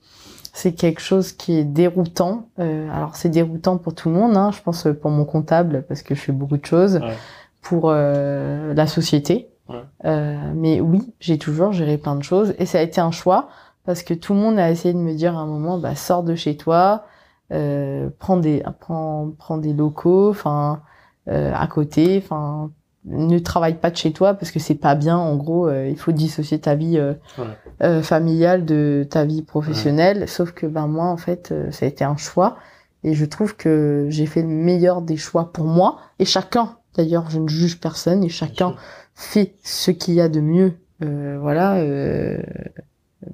[0.57, 2.49] c'est quelque chose qui est déroutant.
[2.57, 4.35] Euh, alors, c'est déroutant pour tout le monde.
[4.35, 6.95] Hein, je pense pour mon comptable, parce que je fais beaucoup de choses.
[6.95, 7.15] Ouais.
[7.61, 9.49] Pour euh, la société.
[9.69, 9.83] Ouais.
[10.05, 12.55] Euh, mais oui, j'ai toujours géré plein de choses.
[12.57, 13.49] Et ça a été un choix,
[13.85, 16.23] parce que tout le monde a essayé de me dire à un moment, bah, sors
[16.23, 17.05] de chez toi,
[17.53, 20.81] euh, prends, des, prends, prends des locaux, enfin,
[21.29, 22.71] euh, à côté, enfin,
[23.09, 25.17] ne travaille pas de chez toi parce que c'est pas bien.
[25.17, 27.45] En gros, euh, il faut dissocier ta vie euh, Ouais.
[27.83, 30.27] euh, familiale de ta vie professionnelle.
[30.27, 32.57] Sauf que ben moi, en fait, euh, ça a été un choix
[33.03, 36.75] et je trouve que j'ai fait le meilleur des choix pour moi et chacun.
[36.95, 38.75] D'ailleurs, je ne juge personne et chacun
[39.15, 40.73] fait ce qu'il y a de mieux.
[41.03, 41.75] Euh, voilà.
[41.77, 42.41] Euh,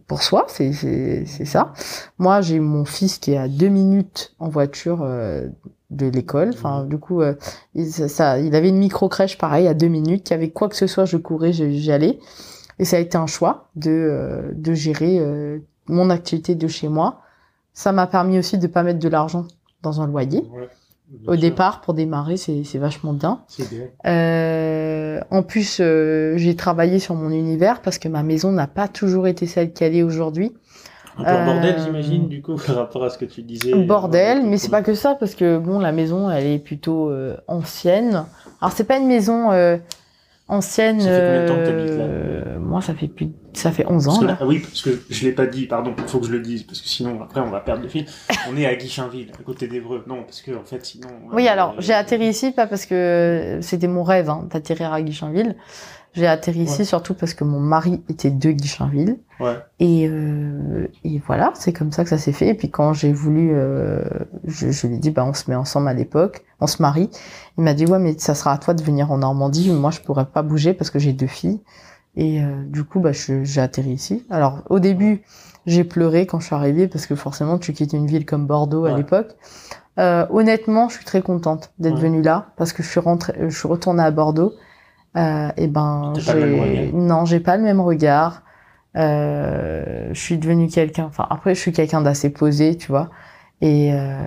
[0.07, 1.73] pour soi, c'est c'est c'est ça.
[2.17, 5.47] Moi, j'ai mon fils qui est à deux minutes en voiture euh,
[5.95, 6.49] de l'école.
[6.53, 7.33] Enfin, du coup, euh,
[7.75, 10.29] il, ça, il avait une micro crèche pareil à deux minutes.
[10.29, 12.19] Il y avait quoi que ce soit, je courais, je- j'y allais.
[12.79, 16.87] Et ça a été un choix de euh, de gérer euh, mon activité de chez
[16.89, 17.21] moi.
[17.73, 19.45] Ça m'a permis aussi de pas mettre de l'argent
[19.83, 20.39] dans un loyer.
[20.53, 20.69] Ouais,
[21.09, 21.41] bien Au sûr.
[21.41, 23.41] départ, pour démarrer, c'est c'est vachement bien.
[23.59, 23.89] Idéal.
[24.05, 28.87] Euh, en plus, euh, j'ai travaillé sur mon univers parce que ma maison n'a pas
[28.87, 30.51] toujours été celle qu'elle est aujourd'hui.
[31.17, 33.73] Un peu bordel, Euh, j'imagine, du coup, par rapport à ce que tu disais.
[33.73, 37.09] Bordel, Euh, mais c'est pas que ça parce que bon, la maison, elle est plutôt
[37.09, 38.25] euh, ancienne.
[38.61, 39.77] Alors c'est pas une maison euh,
[40.47, 40.99] ancienne.
[41.01, 43.85] Ça fait combien de temps que t'habites là euh, Moi, ça fait plus, ça fait
[43.87, 44.31] 11 Parce ans que là.
[44.33, 46.39] là- ah oui, parce que je l'ai pas dit, pardon, il faut que je le
[46.39, 48.05] dise, parce que sinon, après, on va perdre le fil.
[48.49, 50.03] On est à Guichainville, à côté d'Evreux.
[50.07, 51.07] Non, parce que, en fait, sinon...
[51.31, 55.55] Oui, alors j'ai atterri ici pas parce que c'était mon rêve hein, d'atterrir à Guichainville.
[56.13, 59.17] J'ai atterri ici surtout parce que mon mari était de Guichainville.
[59.39, 62.47] Ouais, Et, euh, et voilà, c'est comme ça que ça s'est fait.
[62.49, 64.03] Et puis quand j'ai voulu, euh,
[64.45, 67.09] je, je lui ai dit, bah, on se met ensemble à l'époque, on se marie.
[67.57, 69.71] Il m'a dit, ouais, mais ça sera à toi de venir en Normandie.
[69.71, 71.61] Moi, je pourrais pas bouger parce que j'ai deux filles.
[72.15, 74.23] Et euh, du coup, bah, j'ai atterri ici.
[74.29, 75.23] Alors, au début,
[75.65, 78.85] j'ai pleuré quand je suis arrivée parce que forcément, tu quittes une ville comme Bordeaux
[78.85, 79.35] à l'époque.
[79.99, 83.57] Euh, honnêtement, je suis très contente d'être venue là parce que je suis rentrée, je
[83.57, 84.53] suis retournée à Bordeaux.
[85.15, 86.93] Euh, et ben, j'ai, regard.
[86.93, 88.41] non, j'ai pas le même regard.
[88.95, 91.05] Euh, je suis devenue quelqu'un.
[91.05, 93.09] Enfin, après, je suis quelqu'un d'assez posé, tu vois.
[93.61, 94.17] Et euh,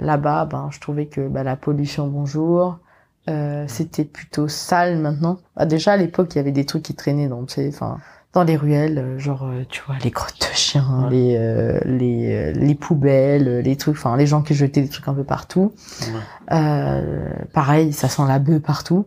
[0.00, 2.78] là-bas, ben, je trouvais que bah, la pollution, bonjour.
[3.30, 5.38] Euh, c'était plutôt sale maintenant.
[5.56, 7.98] Ah, déjà à l'époque, il y avait des trucs qui traînaient dans, tu sais, enfin,
[8.32, 11.10] dans les ruelles, euh, genre, euh, tu vois, les crottes de chiens, Ouais.
[11.10, 15.14] les, euh, les, les poubelles, les trucs, enfin, les gens qui jetaient des trucs un
[15.14, 15.72] peu partout.
[16.00, 16.56] ouais.
[16.56, 19.06] Euh, pareil, ça sent la bœuf partout.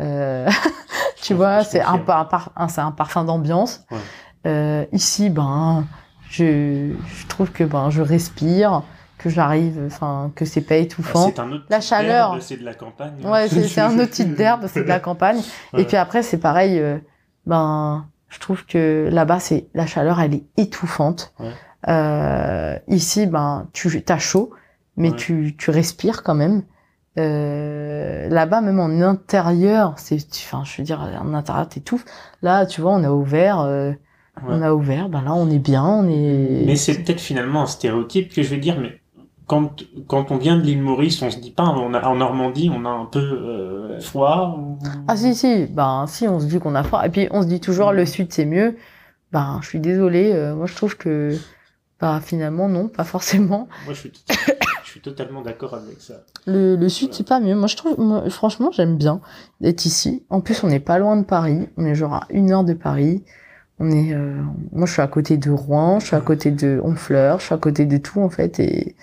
[0.00, 0.48] Euh,
[1.22, 3.80] tu vois, c'est un, par- un, parfum d'ambiance.
[3.90, 3.98] Ouais.
[4.46, 5.84] Euh, ici, ben,
[6.30, 8.82] je, je trouve que ben, je respire,
[9.18, 11.26] que j'arrive, enfin, que c'est pas étouffant.
[11.26, 12.30] c'est un autre La type chaleur.
[12.30, 13.14] d'herbe, C'est de la campagne.
[13.24, 13.30] hein.
[13.30, 15.40] Ouais, c'est un autre type d'herbe, c'est de la campagne.
[15.72, 15.82] Ouais.
[15.82, 16.78] Et puis après, c'est pareil.
[16.78, 16.98] euh,
[17.46, 21.32] ben, je trouve que là-bas, c'est la chaleur, elle est étouffante.
[21.40, 21.50] Ouais.
[21.88, 24.50] Euh, ici, ben, tu as chaud,
[24.96, 26.62] mais tu, tu respires quand même.
[27.18, 32.04] Euh, là-bas, même en intérieur, c'est, enfin, je veux dire, en intérieur, t'étouffes.
[32.42, 33.92] Là, tu vois, on a ouvert, euh,
[34.46, 35.08] on a ouvert.
[35.08, 36.64] Ben là, on est bien, on est.
[36.64, 39.00] Mais c'est peut-être finalement un stéréotype que je vais dire, mais
[39.48, 42.70] quand, quand on vient de l'île Maurice, on se dit pas, on a, en Normandie,
[42.72, 44.78] on a un peu euh, froid ou...
[45.08, 47.46] Ah si si, ben si on se dit qu'on a froid et puis on se
[47.48, 48.76] dit toujours le sud c'est mieux.
[49.32, 51.34] Ben je suis désolée, euh, moi je trouve que
[51.98, 53.68] bah finalement non, pas forcément.
[53.86, 54.12] Moi, je suis,
[54.98, 56.14] suis totalement d'accord avec ça.
[56.46, 57.54] Le, le sud c'est pas mieux.
[57.54, 59.20] Moi je trouve moi, franchement j'aime bien
[59.60, 60.24] d'être ici.
[60.30, 62.74] En plus on n'est pas loin de Paris, on est genre à une heure de
[62.74, 63.24] Paris.
[63.80, 66.80] On est euh, moi je suis à côté de Rouen, je suis à côté de
[66.82, 68.96] Honfleur, je suis à côté de tout en fait et,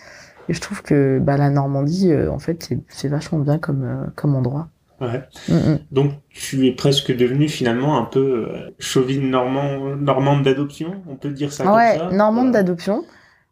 [0.49, 4.05] et je trouve que bah la Normandie euh, en fait c'est vachement bien comme euh,
[4.15, 4.67] comme endroit.
[5.01, 5.23] Ouais.
[5.49, 5.79] Mm, mm.
[5.91, 8.47] Donc, tu es presque devenu finalement un peu
[8.79, 12.63] chauvine normand, normande d'adoption, on peut dire ça ouais, comme ça normande Voilà.
[12.63, 13.03] d'adoption.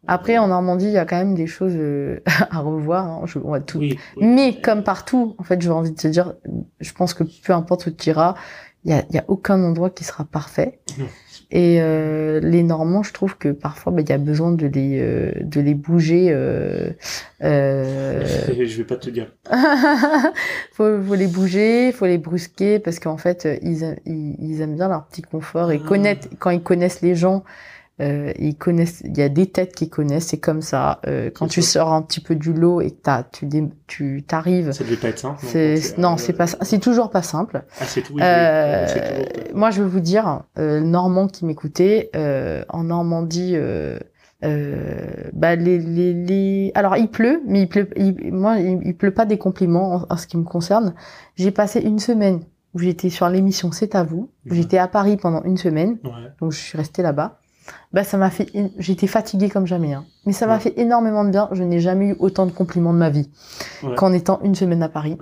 [0.06, 3.06] Après, en Normandie, il y a quand même des choses euh, à revoir.
[3.06, 3.22] hein.
[3.26, 3.78] Je- on va tout.
[3.78, 4.26] Oui, oui.
[4.26, 6.34] Mais comme partout, en fait, j'ai envie de te dire,
[6.80, 8.34] je pense que peu importe où tu iras,
[8.86, 10.78] Il y a, y a aucun endroit qui sera parfait.
[10.98, 11.06] Non.
[11.50, 14.98] Et euh, les Normands, je trouve que parfois, bah, il y a besoin de les,
[15.00, 16.26] euh, de les bouger.
[16.30, 16.90] Euh,
[17.42, 18.24] euh,
[18.66, 19.32] Je vais pas te dire.
[20.72, 24.88] faut, faut les bouger, faut les brusquer parce qu'en fait, ils, ils, ils aiment bien
[24.88, 25.88] leur petit confort et Ah.
[25.88, 27.44] connaître quand ils connaissent les gens.
[28.00, 31.00] Euh, ils connaissent, il y a des têtes qui connaissent, c'est comme ça.
[31.06, 34.24] Euh, quand tu sors un petit peu du lot et que t'as, tu, dé- tu
[34.26, 35.12] t'arrives, c'est quand
[35.94, 37.62] tu- non, euh, c'est pas, c'est toujours pas simple.
[37.80, 38.16] Ah, c'est tout.
[38.20, 43.98] Euh, toujours- moi, je veux vous dire, euh, Normand qui m'écoutait, euh, en Normandie, euh,
[45.32, 46.72] bah les, les, les...
[46.74, 50.06] alors il pleut, mais il pleut, il- moi, il, il pleut pas des compliments en,
[50.10, 50.94] en ce qui me concerne.
[51.36, 52.40] J'ai passé une semaine
[52.74, 54.30] où j'étais sur l'émission C'est à vous.
[54.46, 54.54] Mhm.
[54.54, 56.10] J'étais à Paris pendant une semaine, Ouais.
[56.40, 57.38] donc je suis restée là-bas.
[57.94, 60.04] Bah ça m'a fait, j'étais fatiguée comme jamais, hein.
[60.26, 60.60] mais ça m'a Ouais.
[60.60, 61.48] fait énormément de bien.
[61.52, 63.30] Je n'ai jamais eu autant de compliments de ma vie
[63.84, 63.94] Ouais.
[63.94, 65.16] qu'en étant une semaine à Paris.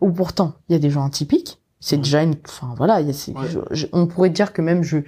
[0.00, 1.60] Ou pourtant, il y a des gens atypiques.
[1.80, 2.02] C'est Ouais.
[2.02, 3.46] déjà une, enfin voilà, il y a- c'est- Ouais.
[3.48, 4.98] je- je- on pourrait dire que même je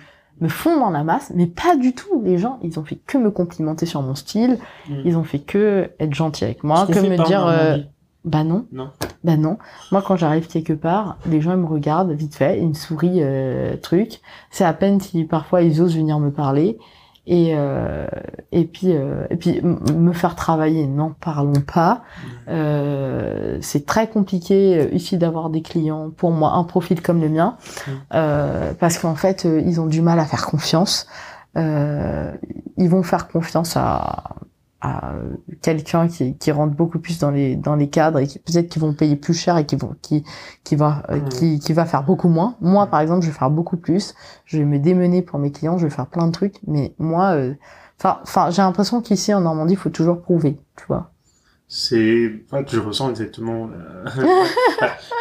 [0.43, 2.21] me fonds dans la masse, mais pas du tout.
[2.23, 4.59] Les gens, ils ont fait que me complimenter sur mon style,
[4.91, 4.95] Mm.
[5.07, 7.79] ils ont fait que être gentils avec moi, que me dire, euh,
[8.27, 8.91] bah non, Non.
[9.25, 9.57] bah non.
[9.91, 13.21] Moi, quand j'arrive quelque part, les gens ils me regardent vite fait, ils me sourient,
[13.23, 14.21] euh, truc.
[14.51, 16.77] C'est à peine si parfois ils osent venir me parler.
[17.29, 18.07] Et euh,
[18.53, 22.03] et puis euh, et puis me faire travailler, n'en parlons pas.
[22.49, 27.29] Euh, c'est très compliqué euh, ici d'avoir des clients pour moi un profil comme le
[27.29, 27.57] mien
[28.15, 31.09] euh, parce qu'en fait euh, ils ont du mal à faire confiance.
[31.57, 32.33] Euh,
[32.77, 34.37] ils vont faire confiance à
[34.87, 35.15] à
[35.63, 38.83] quelqu'un qui, qui rentre beaucoup plus dans les dans les cadres et qui peut-être qu'ils
[38.83, 40.25] vont payer plus cher et qui vont qui
[40.65, 41.29] qui va euh, Mm.
[41.29, 42.57] qui qui va faire beaucoup moins.
[42.61, 44.15] Moi par exemple, je vais faire beaucoup plus.
[44.45, 47.33] Je vais me démener pour mes clients, je vais faire plein de trucs, mais moi
[47.35, 47.55] euh,
[47.99, 51.13] enfin enfin j'ai l'impression qu'ici en Normandie, il faut toujours prouver, tu vois.
[51.69, 53.69] C'est, enfin, je ressens exactement.
[53.69, 54.05] euh,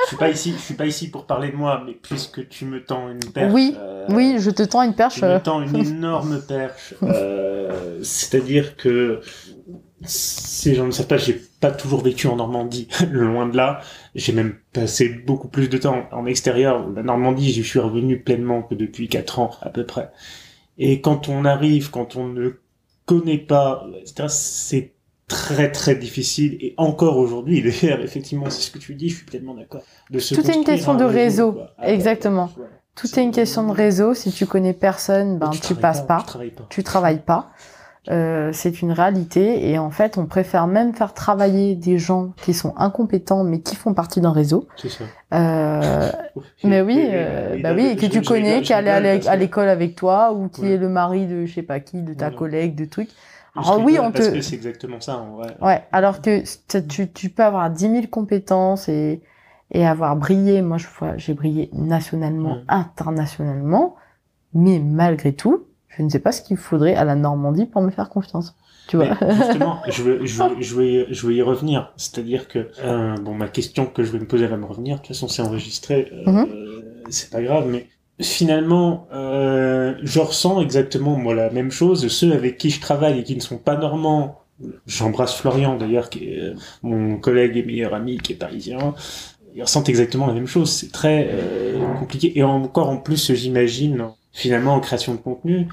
[0.03, 2.65] je suis pas ici, je suis pas ici pour parler de moi, mais puisque tu
[2.65, 3.51] me tends une perche.
[3.51, 5.15] Oui, euh, Oui, je te tends une perche.
[5.15, 6.93] Tu euh, me tends une énorme perche.
[7.01, 9.21] Euh, C'est-à-dire que
[10.03, 13.81] ces gens ne savent pas, j'ai pas toujours vécu en Normandie, loin de là.
[14.13, 16.87] J'ai même passé beaucoup plus de temps en extérieur.
[16.95, 20.11] La Normandie, j'y suis revenu pleinement que depuis quatre ans à peu près.
[20.77, 22.51] Et quand on arrive, quand on ne
[23.07, 23.87] connaît pas,
[24.27, 24.94] c'est
[25.27, 26.57] très très difficile.
[26.61, 27.59] Et encore aujourd'hui,
[28.03, 29.81] effectivement, c'est ce que tu dis, je suis pleinement d'accord.
[30.09, 31.57] De se Tout est une question un de réseau.
[31.77, 32.49] Ah, exactement.
[32.95, 34.13] Tout est une question de réseau.
[34.13, 36.65] Si tu connais personne, ben tu, travailles passes pas, Tu travailles pas.
[36.69, 37.49] tu travailles pas.
[38.11, 42.53] Euh, c'est une réalité et en fait, on préfère même faire travailler des gens qui
[42.53, 44.67] sont incompétents mais qui font partie d'un réseau.
[44.77, 45.03] Ça.
[45.33, 46.11] Euh,
[46.63, 49.35] mais oui, euh, bah oui, et que tu connais, qui est allé à l'é- à
[49.35, 50.71] l'école avec toi ou qui Ouais.
[50.73, 52.37] est le mari de je sais pas qui, de ta Voilà.
[52.37, 53.09] collègue, de trucs.
[53.55, 55.55] Alors oui, on parce te- que c'est exactement ça, en vrai.
[55.61, 56.43] Ouais, alors que
[56.87, 59.21] tu, tu peux avoir 10 000 compétences et,
[59.71, 60.61] et avoir brillé.
[60.61, 62.65] Moi, je vois, j'ai brillé nationalement, Mm.
[62.67, 63.95] internationalement,
[64.53, 67.91] mais malgré tout, je ne sais pas ce qu'il faudrait à la Normandie pour me
[67.91, 68.55] faire confiance.
[68.87, 70.43] Tu vois Mais justement, je vais, je,
[70.75, 71.93] vais, je, vais y revenir.
[71.97, 74.95] C'est-à-dire que, euh, bon, ma question que je vais me poser va me revenir.
[74.97, 76.11] De toute façon, c'est enregistré.
[76.13, 76.45] euh, Mhm.
[77.09, 77.87] C'est pas grave, mais
[78.21, 82.07] finalement, euh, je ressens exactement, moi, la même chose.
[82.07, 84.41] Ceux avec qui je travaille et qui ne sont pas normands,
[84.87, 88.93] j'embrasse Florian, d'ailleurs, qui est euh, mon collègue et meilleur ami, qui est parisien,
[89.53, 90.71] ils ressentent exactement la même chose.
[90.71, 92.37] C'est très euh, compliqué.
[92.37, 95.67] Et encore en plus, j'imagine, finalement, en création de contenu,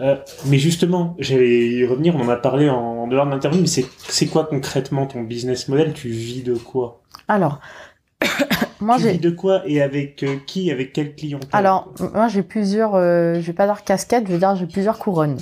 [0.00, 3.60] euh, mais justement, j'allais y revenir, on en a parlé en, en dehors de l'interview,
[3.60, 5.92] mais c'est, c'est quoi concrètement ton business model?
[5.92, 7.02] Tu vis de quoi?
[7.26, 7.58] Alors,
[8.80, 9.12] moi Tu j'ai.
[9.12, 13.34] vis de quoi et avec euh, qui Avec quel client Alors, moi j'ai plusieurs, euh,
[13.34, 15.38] je vais pas dire casquettes, je vais dire j'ai plusieurs couronnes.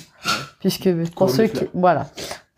[0.61, 2.07] Puisque pour ceux qui, voilà,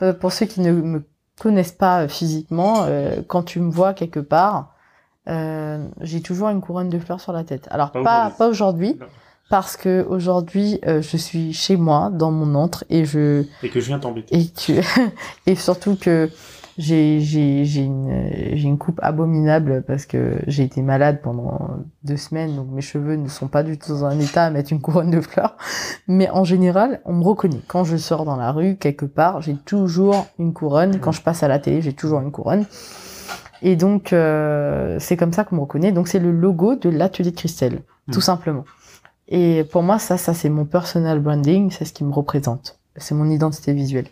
[0.03, 1.03] Euh, pour ceux qui ne me
[1.41, 4.75] connaissent pas euh, physiquement, euh, quand tu me vois quelque part,
[5.29, 7.67] euh, j'ai toujours une couronne de fleurs sur la tête.
[7.71, 8.95] Alors Pas pas aujourd'hui.
[8.95, 9.07] pas
[9.51, 13.81] parce que aujourd'hui euh, je suis chez moi dans mon antre et je Et que
[13.81, 14.37] je viens t'embêter.
[14.37, 14.75] et tu
[15.47, 16.31] et surtout que
[16.79, 21.71] j'ai une j'ai une coupe abominable parce que j'ai été malade pendant
[22.05, 24.73] deux semaines donc mes cheveux ne sont pas du tout dans un état à mettre
[24.73, 25.57] une couronne de fleurs.
[26.07, 27.61] Mais en général on me reconnaît.
[27.67, 30.99] Quand je sors dans la rue quelque part j'ai toujours une couronne.
[31.01, 32.65] Quand je passe à la télé j'ai toujours une couronne.
[33.61, 35.93] Et donc euh, c'est comme ça qu'on me reconnaît.
[35.93, 38.13] Donc c'est le logo de l'atelier de Christelle Mm.
[38.13, 38.65] tout simplement.
[39.29, 41.71] Et pour moi ça ça c'est mon personal branding.
[41.71, 44.07] C'est ce qui me représente c'est mon identité visuelle.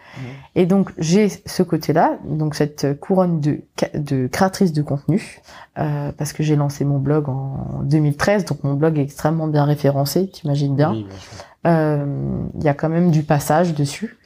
[0.54, 3.60] Et donc j'ai ce côté-là, donc cette couronne de,
[3.94, 5.40] de créatrice de contenu,
[5.78, 9.64] euh, parce que j'ai lancé mon blog en 2013, donc mon blog est extrêmement bien
[9.64, 10.94] référencé, t'imagines bien.
[11.66, 14.16] Euh, il y a quand même du passage dessus.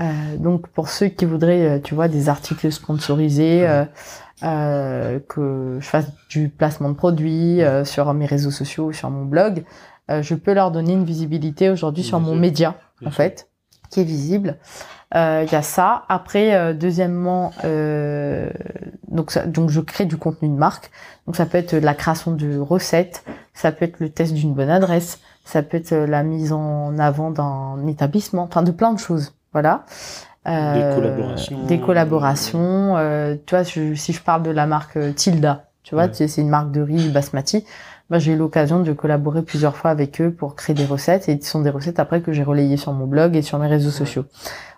[0.00, 3.66] Euh, donc pour ceux qui voudraient, euh, tu vois, des articles sponsorisés,
[4.42, 9.64] euh, que je fasse du placement de produits sur mes réseaux sociaux, sur mon blog,
[10.08, 12.74] je peux leur donner une visibilité aujourd'hui sur mon média,
[13.06, 13.48] en fait
[13.94, 14.56] qui est visible.
[15.14, 16.02] Il euh, y a ça.
[16.08, 18.50] Après, euh, deuxièmement, euh,
[19.08, 20.90] donc, ça, donc je crée du contenu de marque.
[21.26, 24.70] Donc ça peut être la création de recettes, ça peut être le test d'une bonne
[24.70, 29.32] adresse, ça peut être la mise en avant d'un établissement, enfin de plein de choses.
[29.52, 29.84] Voilà.
[30.44, 30.52] des
[30.96, 31.64] collaborations.
[31.66, 33.36] Des collaborations.
[33.46, 36.80] tu vois, si je parle de la marque Tilda, tu vois, c'est une marque de
[36.80, 37.64] riz basmati
[38.10, 41.50] j'ai eu l'occasion de collaborer plusieurs fois avec eux pour créer des recettes et ce
[41.50, 44.24] sont des recettes après que j'ai relayées sur mon blog et sur mes réseaux sociaux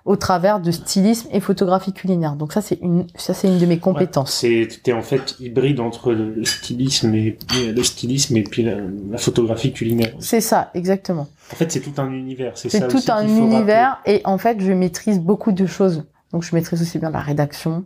[0.07, 2.37] au travers de stylisme et photographie culinaire.
[2.37, 4.43] Donc ça c'est une ça c'est une de mes compétences.
[4.45, 9.73] Ouais, c'est en fait hybride entre le stylisme et le stylisme et puis la, photographie
[9.73, 10.12] culinaire.
[10.21, 11.27] C'est ça exactement.
[11.53, 12.53] En fait c'est tout un univers.
[12.55, 16.05] C'est tout un univers et en fait je maîtrise beaucoup de choses.
[16.33, 17.85] Donc je maîtrise aussi bien la rédaction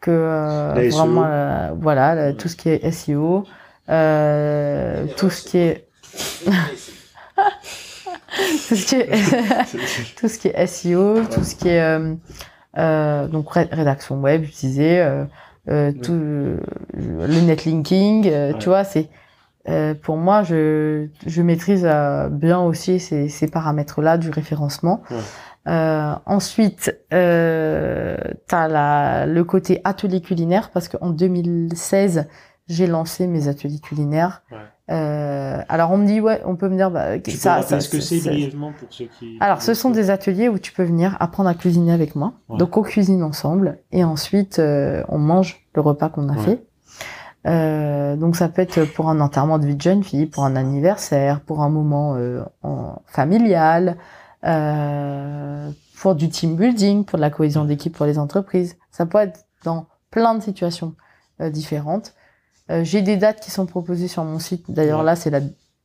[0.00, 3.44] que euh, vraiment euh, voilà tout ce qui est SEO.
[3.90, 5.88] Euh, tout ce qui est
[8.68, 9.10] tout ce qui est
[10.16, 12.14] tout ce qui est SEO, tout ce qui est euh,
[12.78, 15.24] euh, donc rédaction web utilisée, euh,
[15.68, 19.08] euh tout le netlinking, tu vois, c'est
[20.02, 21.88] pour moi je je maîtrise
[22.30, 25.02] bien aussi ces, ces paramètres là du référencement.
[25.68, 28.16] Euh, ensuite, euh,
[28.48, 32.28] tu as la, le côté atelier culinaire parce qu'en 2016,
[32.70, 34.42] j'ai lancé mes ateliers culinaires.
[34.90, 36.90] Euh, alors on me dit ouais, on peut venir.
[36.90, 39.36] Bah, tu ça, que c'est brièvement pour ceux qui.
[39.40, 42.32] Alors ce sont des ateliers où tu peux venir apprendre à cuisiner avec moi.
[42.48, 46.64] Donc on cuisine ensemble et ensuite euh, on mange le repas qu'on a fait.
[47.46, 50.56] Euh, donc ça peut être pour un enterrement de vie de jeune fille, pour un
[50.56, 53.96] anniversaire, pour un moment euh, en, familial,
[54.44, 58.76] euh, pour du team building, pour de la cohésion d'équipe pour les entreprises.
[58.90, 60.94] Ça peut être dans plein de situations
[61.40, 62.14] différentes.
[62.70, 64.70] Euh, j'ai des dates qui sont proposées sur mon site.
[64.70, 65.40] D'ailleurs, là, c'est la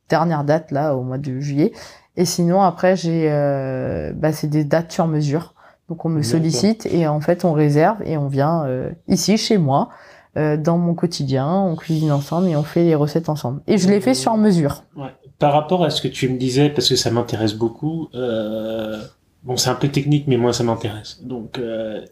[0.08, 1.72] dernière date, là, au mois de juillet.
[2.16, 5.54] Et sinon, après, j'ai, euh, bah, c'est des dates sur mesure.
[5.88, 9.58] Donc, on me sollicite et en fait, on réserve et on vient euh, ici, chez
[9.58, 9.88] moi,
[10.34, 11.48] dans mon quotidien.
[11.48, 13.62] On cuisine ensemble et on fait les recettes ensemble.
[13.66, 14.82] Et je les fais sur mesure.
[14.96, 15.14] Ouais.
[15.38, 19.70] Par rapport à ce que tu me disais, parce que ça m'intéresse beaucoup, bon, c'est
[19.70, 21.22] un peu technique, mais moi, ça m'intéresse.
[21.22, 21.60] Donc,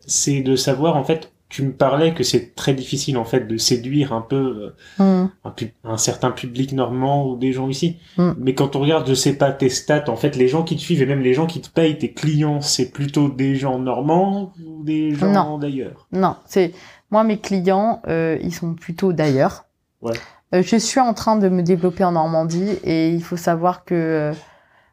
[0.07, 3.57] c'est de savoir, en fait, tu me parlais que c'est très difficile en fait de
[3.59, 5.71] séduire un peu euh, mm.
[5.85, 7.99] un, certain public normand ou des gens ici.
[8.17, 8.33] Mm.
[8.39, 10.81] Mais quand on regarde, je sais pas tes stats, en fait, les gens qui te
[10.81, 14.53] suivent et même les gens qui te payent, tes clients, c'est plutôt des gens normands
[14.67, 16.09] ou des gens d'ailleurs?
[16.11, 16.73] Non, c'est
[17.13, 19.65] moi mes clients, euh, ils sont plutôt d'ailleurs.
[20.03, 20.15] Ouais.
[20.57, 24.33] Euh, je suis en train de me développer en Normandie et il faut savoir que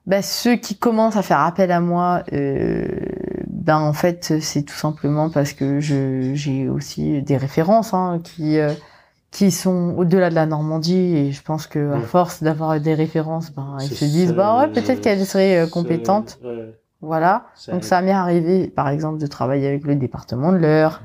[0.06, 2.22] bah, ceux qui commencent à faire appel à moi,
[3.62, 8.58] ben en fait c'est tout simplement parce que je j'ai aussi des références hein, qui
[8.58, 8.74] euh,
[9.30, 13.52] qui sont au-delà de la Normandie et je pense que à force d'avoir des références,
[13.52, 16.40] ben ils se disent bah ouais peut-être qu'elle serait euh, compétente.
[17.02, 17.46] Voilà.
[17.72, 21.02] Donc ça m'est arrivé par exemple de travailler avec le département de l'Eure,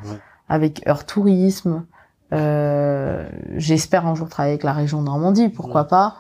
[0.49, 1.85] avec Heure Tourisme.
[2.33, 6.17] Euh, J'espère un jour travailler avec la région Normandie, pourquoi pas.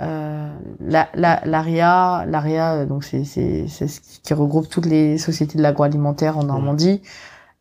[0.00, 0.48] Euh,
[0.80, 5.58] la, la, l'ARIA, l'ARIA, euh, donc c'est, c'est, c'est ce qui regroupe toutes les sociétés
[5.58, 7.02] de l'agroalimentaire en Normandie.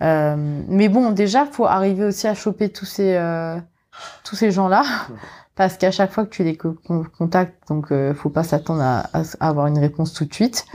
[0.03, 3.57] Euh, mais bon, déjà, faut arriver aussi à choper tous ces euh,
[4.23, 4.83] tous ces gens-là,
[5.55, 9.23] parce qu'à chaque fois que tu les contactes, donc euh, faut pas s'attendre à, à,
[9.39, 10.65] avoir une réponse tout de suite.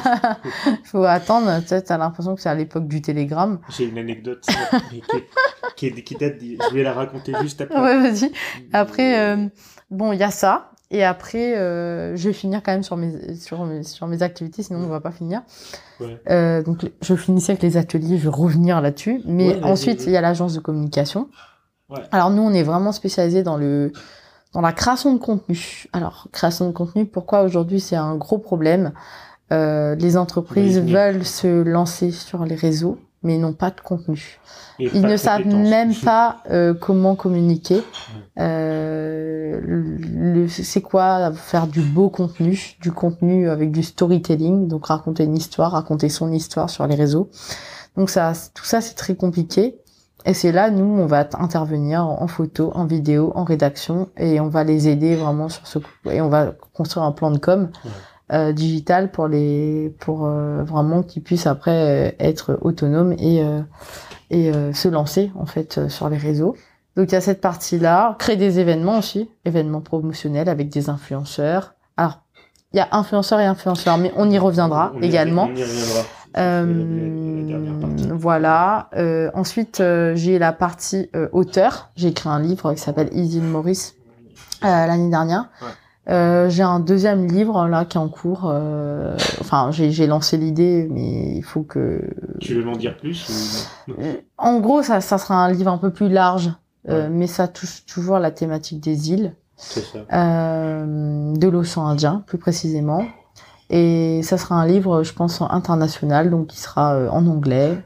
[0.84, 1.62] faut attendre.
[1.66, 3.60] Tu as l'impression que c'est à l'époque du télégramme.
[3.68, 4.44] J'ai une anecdote
[4.90, 5.02] qui,
[5.76, 6.36] qui, qui, date.
[6.40, 7.80] Je vais la raconter juste après.
[7.80, 8.32] Ouais, vas-y.
[8.72, 9.50] Après,
[9.90, 10.72] bon, il y a ça.
[10.92, 14.62] Et après, euh, je vais finir quand même sur mes, sur mes, sur mes activités,
[14.62, 15.40] sinon on va pas finir.
[16.00, 16.20] Ouais.
[16.28, 19.22] Euh, donc, je finissais avec les ateliers, je vais revenir là-dessus.
[19.24, 21.30] Mais ensuite, il y a l'agence de communication.
[21.92, 22.00] Ouais.
[22.10, 23.92] Alors, nous, on est vraiment spécialisé dans le,
[24.52, 25.84] dans la création de contenu.
[25.92, 28.92] Alors, création de contenu, pourquoi aujourd'hui c'est un gros problème?
[29.52, 34.40] Euh, Les entreprises veulent se lancer sur les réseaux, mais n'ont pas de contenu.
[34.78, 37.82] Ils ne savent même pas euh, comment communiquer.
[38.38, 39.60] Euh,
[40.48, 45.72] c'est quoi faire du beau contenu, du contenu avec du storytelling, donc raconter une histoire,
[45.72, 47.28] raconter son histoire sur les réseaux.
[47.96, 49.78] Donc ça, tout ça c'est très compliqué.
[50.24, 54.48] Et c'est là, nous, on va intervenir en photo, en vidéo, en rédaction, et on
[54.48, 55.78] va les aider vraiment sur ce
[56.10, 57.70] et on va construire un plan de com
[58.32, 63.60] euh, digital pour les pour euh, vraiment qu'ils puissent après euh, être autonomes et euh,
[64.30, 66.56] et euh, se lancer en fait euh, sur les réseaux.
[66.96, 71.74] Donc il y a cette partie-là, créer des événements aussi, événements promotionnels avec des influenceurs.
[71.96, 72.20] Alors
[72.72, 75.44] il y a influenceurs et influenceurs, mais on y reviendra On y- également.
[75.50, 76.00] On y reviendra.
[76.38, 78.88] Euh, La voilà.
[78.96, 81.90] Euh, ensuite, euh, j'ai la partie euh, auteur.
[81.96, 83.96] J'ai écrit un livre qui s'appelle Easy Maurice
[84.64, 85.50] euh, l'année dernière.
[85.60, 85.68] Ouais.
[86.08, 88.50] Euh, j'ai un deuxième livre là qui est en cours.
[88.50, 92.00] euh, enfin, j'ai j'ai lancé l'idée, mais il faut que.
[92.40, 93.92] Tu veux m'en dire plus ou...
[94.38, 96.50] En gros, ça, ça sera un livre un peu plus large,
[96.88, 97.08] euh, Ouais.
[97.10, 99.34] mais ça touche toujours la thématique des îles
[100.10, 103.04] de l'océan Indien, plus précisément.
[103.72, 107.78] Et ça sera un livre, je pense, international, donc qui sera euh, en anglais,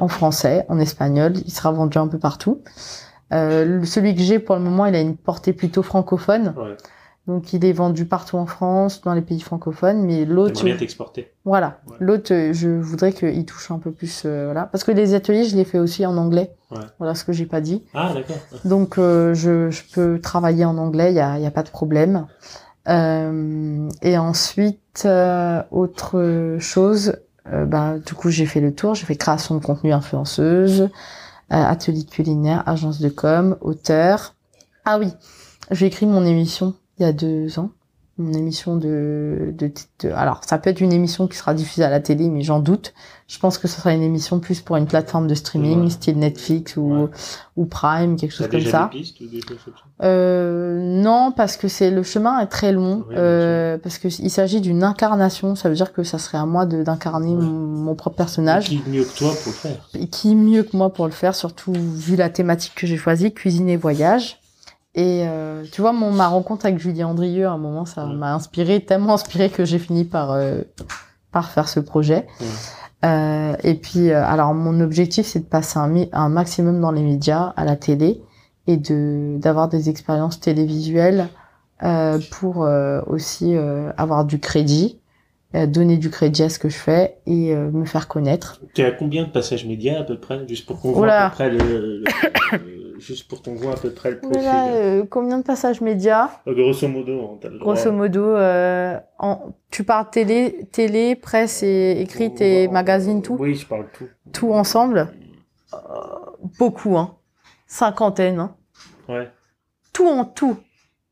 [0.00, 1.34] en français, en espagnol.
[1.44, 2.62] Il sera vendu un peu partout.
[3.34, 6.54] Euh, celui que j'ai pour le moment, il a une portée plutôt francophone.
[6.56, 6.76] Ouais.
[7.26, 10.02] Donc il est vendu partout en France, dans les pays francophones.
[10.04, 11.32] Mais l'autre, bien t'exporter.
[11.44, 11.96] voilà, Ouais.
[11.98, 15.44] l'autre, euh, je voudrais qu'il touche un peu plus, euh, voilà, parce que les ateliers,
[15.44, 16.54] je les fais aussi en anglais.
[16.70, 16.78] Ouais.
[16.98, 17.82] Voilà ce que j'ai pas dit.
[17.94, 18.36] Ah, d'accord.
[18.64, 21.70] Donc euh, je, je peux travailler en anglais, il y a, y a pas de
[21.70, 22.26] problème.
[22.88, 25.08] Euh, et ensuite,
[25.70, 27.16] autre chose,
[27.50, 30.88] bah, du coup j'ai fait le tour, j'ai fait création de contenu influenceuse,
[31.50, 34.34] atelier culinaire, agence de com, auteur.
[34.84, 35.08] Ah oui,
[35.72, 37.70] j'ai écrit mon émission il y a deux ans.
[38.18, 39.70] Mon émission de, de,
[40.02, 42.60] de- alors ça peut être une émission qui sera diffusée à la télé, mais j'en
[42.60, 42.94] doute.
[43.28, 45.90] Je pense que ce sera une émission plus pour une plateforme de streaming, Ouais.
[45.90, 47.08] style Netflix ou, Ouais.
[47.56, 48.90] ou Prime, quelque chose comme déjà ça.
[48.90, 50.06] des pistes ou des choses comme ça?
[50.06, 54.30] Euh, non, parce que c'est le chemin est très long, Oui, euh, parce que il
[54.30, 55.54] s'agit d'une incarnation.
[55.54, 57.42] Ça veut dire que ça serait à moi de d'incarner Ouais.
[57.42, 57.50] mon,
[57.82, 58.68] mon propre personnage.
[58.70, 59.90] Qui mieux que toi pour le faire?
[59.92, 63.30] Et qui mieux que moi pour le faire, surtout vu la thématique que j'ai choisie,
[63.34, 64.40] cuisine et voyage.
[64.98, 68.34] Et euh, tu vois, mon ma rencontre avec Julie Andrieux, à un moment, ça m'a
[68.34, 70.62] inspiré, tellement inspiré que j'ai fini par euh,
[71.32, 72.26] par faire ce projet.
[73.04, 77.02] Euh, et puis, euh, alors mon objectif, c'est de passer un, un maximum dans les
[77.02, 78.22] médias, à la télé,
[78.66, 81.28] et de d'avoir des expériences télévisuelles
[81.82, 84.98] euh, pour euh, aussi euh, avoir du crédit,
[85.68, 88.60] donner du crédit à ce que je fais et euh, me faire connaître.
[88.74, 91.34] T'es à combien de passages médias à peu près Juste pour qu'on voit à peu
[91.34, 92.04] près le- le-
[92.98, 94.40] juste pour qu'on voit à peu près le profil.
[94.44, 97.74] Euh, combien de passages médias Euh, grosso modo, hein, t'as le droit.
[97.74, 103.36] Grosso modo, euh, en, tu parles télé, télé, presse et écrite et Oh, magazine, tout,
[103.38, 104.06] Oui, je parle tout.
[104.32, 105.08] tout ensemble.
[105.72, 105.78] Euh,
[106.58, 107.16] beaucoup, hein.
[107.66, 108.56] Cinquantaine, hein.
[109.08, 109.30] Ouais.
[109.92, 110.56] Tout en tout.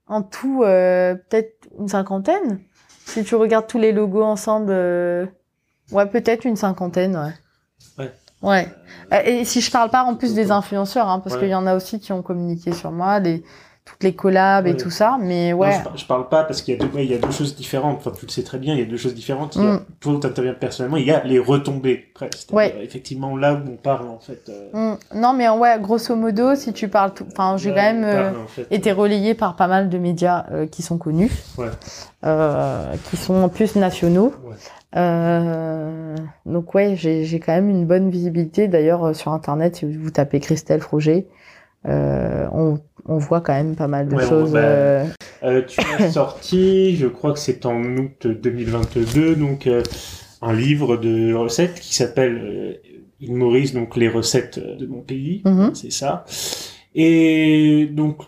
[0.07, 2.61] En tout, peut-être une cinquantaine.
[3.07, 8.05] Si tu regardes tous les logos ensemble, ouais, peut-être une cinquantaine, ouais.
[8.05, 8.13] Ouais.
[8.45, 8.69] Ouais.
[9.13, 11.43] Euh, Et si je parle pas en plus des influenceurs, hein, parce Ouais.
[11.43, 13.43] qu'il y en a aussi qui ont communiqué sur moi, les,
[13.85, 14.77] toutes les collabs et Ouais.
[14.79, 15.79] tout ça, mais Non, ouais.
[15.95, 17.55] je, je parle pas parce qu'il y a deux, ouais, il y a deux choses
[17.55, 17.99] différentes.
[17.99, 19.57] Enfin, tu le sais très bien, il y a deux choses différentes.
[19.57, 19.85] Il y a, Mm.
[20.01, 22.07] toi où t'interviens personnellement, il y a les retombées.
[22.19, 22.75] C'est-à-dire, Ouais.
[22.83, 24.49] Effectivement, là où on parle en fait.
[24.49, 25.19] euh, Mm.
[25.21, 28.43] Non, mais ouais, grosso modo, si tu parles tout, enfin, j'ai quand même euh, parle,
[28.43, 31.67] en fait, été relayé par pas mal de médias euh, qui sont connus, Ouais.
[33.11, 34.33] qui sont en plus nationaux.
[34.47, 34.55] Ouais.
[36.47, 38.69] Donc ouais, j'ai quand même une bonne visibilité.
[38.69, 41.27] D'ailleurs, sur Internet, si vous tapez Christelle Froger,
[41.87, 44.53] euh, on, on voit quand même pas mal de Ouais, choses.
[44.53, 45.05] bah, euh,
[45.43, 49.83] Euh, tu as sorti, je crois que c'est en août 2022, donc euh,
[50.43, 52.73] un livre de recettes qui s'appelle euh,
[53.21, 55.75] Il Maurice, donc les recettes de mon pays, Mhm.
[55.75, 56.25] c'est ça.
[56.95, 58.23] Et donc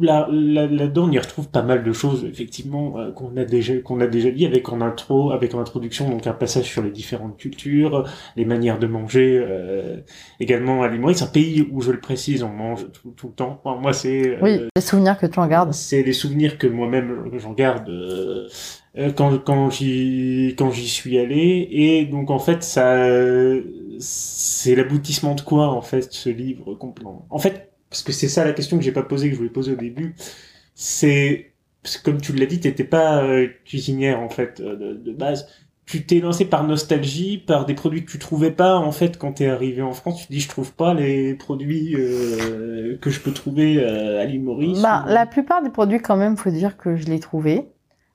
[0.00, 3.76] là, là, là-dedans, on y retrouve pas mal de choses, effectivement, euh, qu'on a déjà
[3.78, 6.90] qu'on a déjà dit avec en intro, avec en introduction, donc un passage sur les
[6.90, 9.96] différentes cultures, les manières de manger, euh,
[10.40, 13.60] également à Maurice, un pays où je le précise, on mange tout, tout le temps.
[13.64, 15.72] Enfin, moi, c'est euh, Oui, les souvenirs que tu en gardes.
[15.72, 18.48] c'est les souvenirs que moi-même j'en garde euh,
[18.98, 23.08] euh, quand quand j'y quand j'y suis allé et donc en fait ça
[23.98, 27.06] c'est l'aboutissement de quoi en fait ce livre complet.
[27.30, 29.50] En fait parce que c'est ça la question que j'ai pas posée que je voulais
[29.50, 30.14] poser au début
[30.74, 34.94] c'est parce que comme tu l'as dit t'étais pas euh, cuisinière en fait euh, de,
[34.94, 35.46] de base
[35.84, 39.32] tu t'es lancé par nostalgie, par des produits que tu trouvais pas en fait quand
[39.32, 40.20] t'es arrivé en France.
[40.22, 44.42] Tu te dis je trouve pas les produits euh, que je peux trouver à l'île
[44.42, 44.80] Maurice.
[44.80, 47.71] Bah, ou- la plupart des produits, quand même, faut dire que je l'ai trouvé.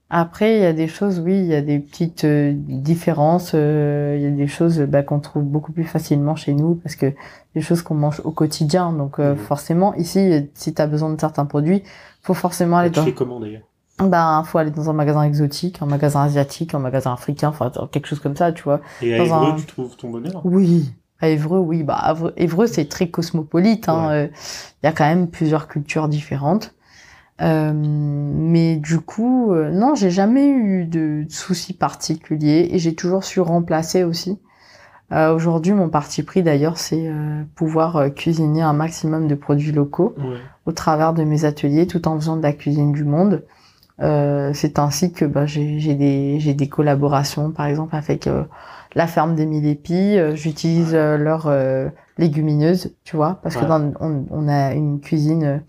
[0.09, 3.51] Après, il y a des choses, oui, il y a des petites euh, différences.
[3.53, 6.95] euh, Il y a des choses bah, qu'on trouve beaucoup plus facilement chez nous parce
[6.95, 7.13] que
[7.55, 8.93] des choses qu'on mange au quotidien.
[8.93, 9.37] Donc, euh, Mhm.
[9.37, 11.83] forcément, ici, si tu as besoin de certains produits,
[12.21, 13.05] faut forcément aller tu dans.
[13.05, 13.63] fais comment d'ailleurs?
[13.99, 18.07] Ben, faut aller dans un magasin exotique, un magasin asiatique, un magasin africain, enfin quelque
[18.07, 18.79] chose comme ça, tu vois.
[19.01, 20.39] Et à Évreux, un- tu trouves ton bonheur?
[20.45, 21.83] Oui, à Évreux, oui.
[21.83, 23.89] Bah, Évreux, c'est très cosmopolite.
[23.89, 24.07] Hein.
[24.09, 24.13] Ouais.
[24.13, 24.27] euh,
[24.83, 26.75] Il y a quand même plusieurs cultures différentes.
[27.41, 33.23] Euh, mais du coup, euh, non, j'ai jamais eu de, soucis particuliers et j'ai toujours
[33.23, 34.39] su remplacer aussi.
[35.13, 40.15] Euh, Aujourd'hui, mon parti pris d'ailleurs, c'est euh, pouvoir cuisiner un maximum de produits locaux
[40.65, 43.45] au travers de mes ateliers, tout en faisant de la cuisine du monde.
[43.99, 48.29] c'est ainsi que bah, j'ai des, des collaborations, par exemple avec
[48.95, 50.17] la ferme des mille épis.
[50.33, 51.49] J'utilise leurs
[52.17, 55.61] légumineuses, tu vois, parce que dans, on, on, a une cuisine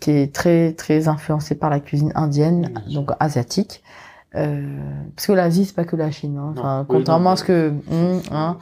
[0.00, 3.82] qui est très très influencé par la cuisine indienne, donc asiatique.
[4.36, 4.78] Euh,
[5.16, 6.54] parce que l'Asie c'est pas que la Chine, hein.
[6.56, 8.58] enfin, contrairement à ce que, hum, hein,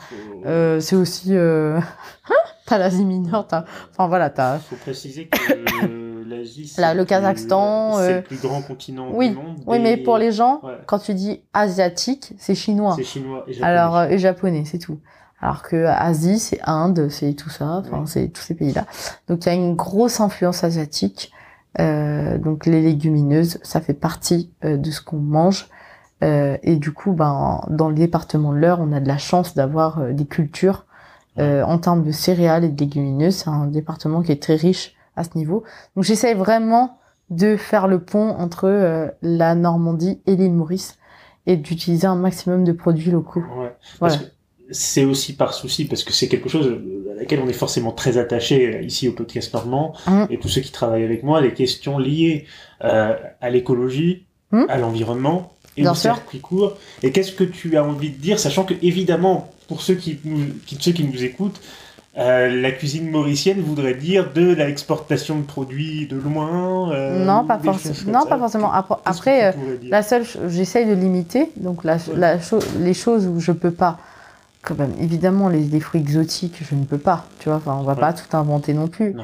[0.46, 1.78] euh, c'est aussi, euh...
[2.66, 4.60] t'as l'Asie mineure, t'as, enfin voilà, t'as.
[4.60, 9.58] Faut préciser que l'Asie, c'est le Kazakhstan, c'est le plus grand continent oui, du monde.
[9.66, 12.94] Oui, mais pour les gens, quand tu dis asiatique, c'est chinois.
[12.96, 13.70] C'est chinois et japonais.
[13.70, 14.98] Alors et japonais, c'est tout.
[15.40, 18.86] Alors que Asie, c'est Inde, c'est tout ça, enfin c'est tous ces pays-là.
[19.28, 21.32] Donc il y a une grosse influence asiatique.
[21.78, 25.68] Euh, donc les légumineuses, ça fait partie euh, de ce qu'on mange.
[26.24, 29.54] Euh, et du coup, ben dans le département de l'Eure, on a de la chance
[29.54, 30.84] d'avoir euh, des cultures
[31.40, 33.36] en termes de céréales et de légumineuses.
[33.36, 35.62] C'est un département qui est très riche à ce niveau.
[35.94, 36.98] Donc j'essaie vraiment
[37.30, 40.98] de faire le pont entre la Normandie et l'île Maurice
[41.46, 43.44] et d'utiliser un maximum de produits locaux.
[43.56, 43.72] Ouais.
[44.00, 44.16] Voilà
[44.70, 46.78] c'est aussi par souci, parce que c'est quelque chose
[47.10, 50.24] à laquelle on est forcément très attaché euh, ici au podcast normand, mm.
[50.30, 52.46] et tous ceux qui travaillent avec moi, les questions liées
[52.84, 54.64] euh, à l'écologie, mm.
[54.68, 56.76] à l'environnement, et au circuit court.
[57.02, 60.46] Et qu'est-ce que tu as envie de dire, sachant que évidemment, pour ceux qui nous,
[60.80, 61.60] ceux qui nous écoutent,
[62.16, 66.90] euh, la cuisine mauricienne voudrait dire de l'exportation de produits de loin.
[66.92, 68.12] Euh, non, pas forcément.
[68.12, 68.72] Non, pas forcément.
[68.72, 69.54] Après,
[69.84, 71.50] la seule, j'essaye de limiter.
[71.56, 72.38] Donc la, la
[72.80, 73.98] les choses où je peux pas,
[75.00, 77.24] évidemment, les, fruits exotiques, je ne peux pas.
[77.38, 79.14] Tu vois, enfin, on va pas tout inventer non plus.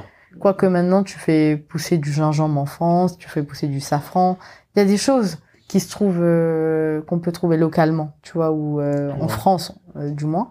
[0.40, 4.38] Quoique maintenant, tu fais pousser du gingembre en France, tu fais pousser du safran.
[4.74, 5.38] Il y a des choses
[5.68, 10.10] qui se trouvent, euh, qu'on peut trouver localement, tu vois, ou euh, en France, euh,
[10.10, 10.50] du moins.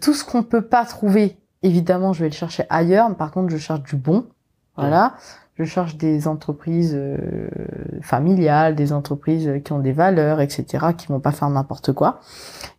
[0.00, 3.14] tout ce qu'on peut pas trouver, évidemment, je vais le chercher ailleurs.
[3.16, 4.26] par contre, je cherche du bon.
[4.76, 5.14] Voilà
[5.64, 7.16] je cherche des entreprises euh,
[8.00, 12.20] familiales, des entreprises qui ont des valeurs, etc., qui vont pas faire n'importe quoi.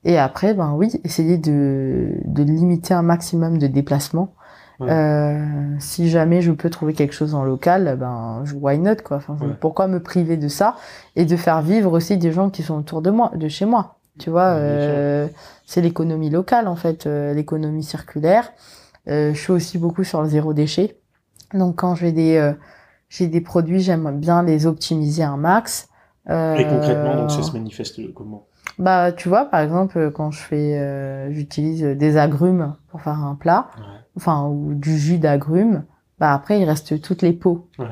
[0.04, 4.34] Et après, ben oui, essayer de, de limiter un maximum de déplacements.
[4.82, 9.18] Euh, si jamais je peux trouver quelque chose en local, ben why not quoi.
[9.18, 10.76] Enfin, Pourquoi me priver de ça
[11.16, 13.98] et de faire vivre aussi des gens qui sont autour de moi, de chez moi.
[14.20, 15.28] Tu vois, euh,
[15.66, 18.52] c'est l'économie locale en fait, euh, l'économie circulaire.
[19.08, 20.98] je suis aussi beaucoup sur le zéro déchet.
[21.54, 22.54] Donc quand j'ai des euh,
[23.10, 25.90] j'ai des produits, j'aime bien les optimiser un max.
[26.30, 28.46] Euh, Et concrètement, donc ça se manifeste comment?
[28.80, 33.36] Bah, tu vois, par exemple, quand je fais, euh, j'utilise des agrumes pour faire un
[33.36, 33.68] plat,
[34.16, 35.84] enfin ou du jus d'agrumes.
[36.20, 37.68] Bah après, il reste toutes les peaux.
[37.78, 37.86] Ouais.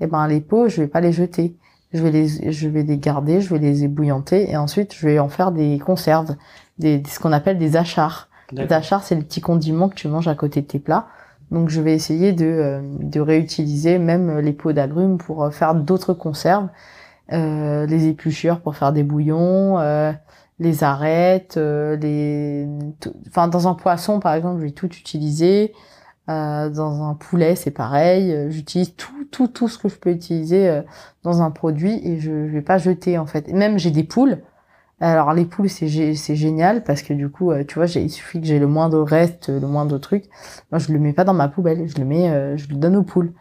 [0.00, 1.56] Et ben les peaux, je vais pas les jeter.
[1.92, 5.18] Je vais les, je vais les garder, je vais les ébouillanter et ensuite je vais
[5.18, 6.36] en faire des conserves,
[6.78, 8.28] des, ce qu'on appelle des achars.
[8.52, 11.06] Les achars, c'est le petit condiment que tu manges à côté de tes plats.
[11.50, 15.74] Donc je vais essayer de, euh, de réutiliser même les pots d'agrumes pour euh, faire
[15.74, 16.68] d'autres conserves,
[17.32, 20.12] euh, les épluchures pour faire des bouillons, euh,
[20.58, 22.66] les arêtes, les,
[23.28, 25.72] enfin dans un poisson par exemple, je vais tout utiliser.
[26.26, 28.50] dans un poulet, c'est pareil.
[28.50, 30.82] J'utilise tout, tout, tout ce que je peux utiliser
[31.22, 33.48] dans un produit et je, je vais pas jeter en fait.
[33.52, 34.38] même j'ai des poules.
[35.00, 38.40] Alors les poules c'est c'est génial parce que du coup euh, tu vois il suffit
[38.40, 40.24] que j'ai le moindre reste le moindre truc.
[40.72, 42.96] Moi je le mets pas dans ma poubelle je le mets euh, je le donne
[42.96, 43.32] aux poules.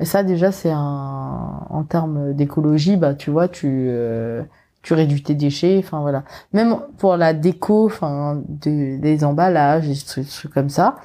[0.00, 4.42] Et ça déjà c'est en termes d'écologie bah tu vois tu euh,
[4.82, 6.24] tu réduis tes déchets enfin voilà.
[6.54, 10.96] Même pour la déco enfin des emballages des trucs, comme ça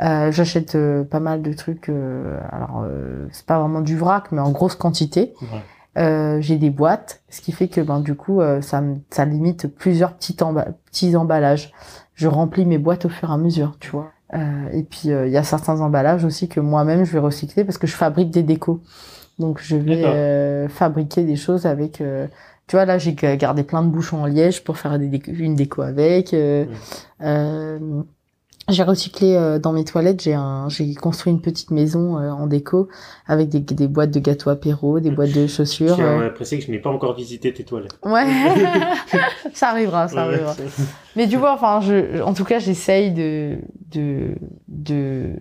[0.00, 2.84] j'achète pas mal de trucs alors
[3.30, 5.34] c'est pas vraiment du vrac mais en grosse quantité
[5.96, 9.66] euh, j'ai des boîtes, ce qui fait que ben du coup euh, ça, ça limite
[9.66, 10.36] plusieurs petits,
[10.86, 11.72] petits emballages.
[12.14, 14.10] Je remplis mes boîtes au fur et à mesure, tu vois.
[14.34, 17.78] Euh, et puis il y a certains emballages aussi que moi-même je vais recycler parce
[17.78, 18.82] que je fabrique des décos.
[19.38, 22.02] Donc je vais fabriquer des choses avec.
[22.66, 25.82] tu vois là j'ai gardé plein de bouchons en liège pour faire des une déco
[25.82, 26.34] avec.
[28.68, 32.48] J'ai recyclé euh, dans mes toilettes, j'ai un, j'ai construit une petite maison euh, en
[32.48, 32.88] déco
[33.28, 35.94] avec des, des boîtes de gâteaux apéro, des boîtes de chaussures.
[35.94, 36.26] J'ai euh...
[36.26, 37.96] apprécié que je n'ai pas encore visité tes toilettes.
[38.04, 38.26] Ouais,
[39.54, 40.56] ça arrivera, ça arrivera.
[41.14, 43.58] Mais tu vois, enfin, je, en tout cas, j'essaye de,
[43.92, 44.34] de,
[44.66, 45.34] de,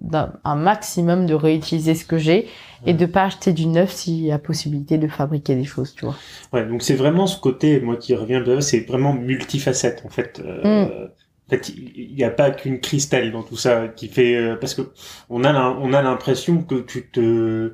[0.00, 2.48] d'un un maximum de réutiliser ce que j'ai
[2.86, 6.06] et de pas acheter du neuf s'il y a possibilité de fabriquer des choses, tu
[6.06, 6.16] vois.
[6.54, 10.40] Ouais, donc c'est vraiment ce côté, moi qui reviens de c'est vraiment multifacette en fait.
[10.44, 11.08] Euh, mm
[11.56, 14.82] fait, il n'y a pas qu'une cristal dans tout ça qui fait euh, parce que
[15.30, 17.72] on a on a l'impression que tu te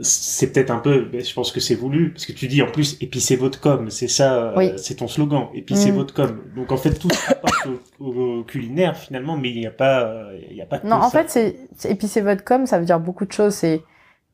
[0.00, 2.70] c'est peut-être un peu, mais je pense que c'est voulu, parce que tu dis en
[2.70, 4.72] plus épicez votre com, c'est ça, euh, Oui.
[4.78, 5.94] c'est ton slogan, épicez Mm.
[5.96, 6.40] votre com.
[6.56, 7.68] Donc en fait tout se rapporte
[8.00, 10.96] au, au culinaire finalement, mais il n'y a pas, il y a pas que Non,
[10.96, 13.52] en fait, c'est votre com, ça veut dire beaucoup de choses.
[13.54, 13.82] C'est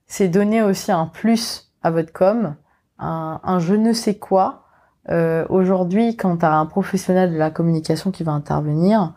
[0.06, 2.54] c'est donner aussi un plus à votre com,
[3.00, 4.67] un, un je ne sais quoi.
[5.10, 9.12] Euh, Aujourd'hui, quand tu as un professionnel de la communication qui va intervenir,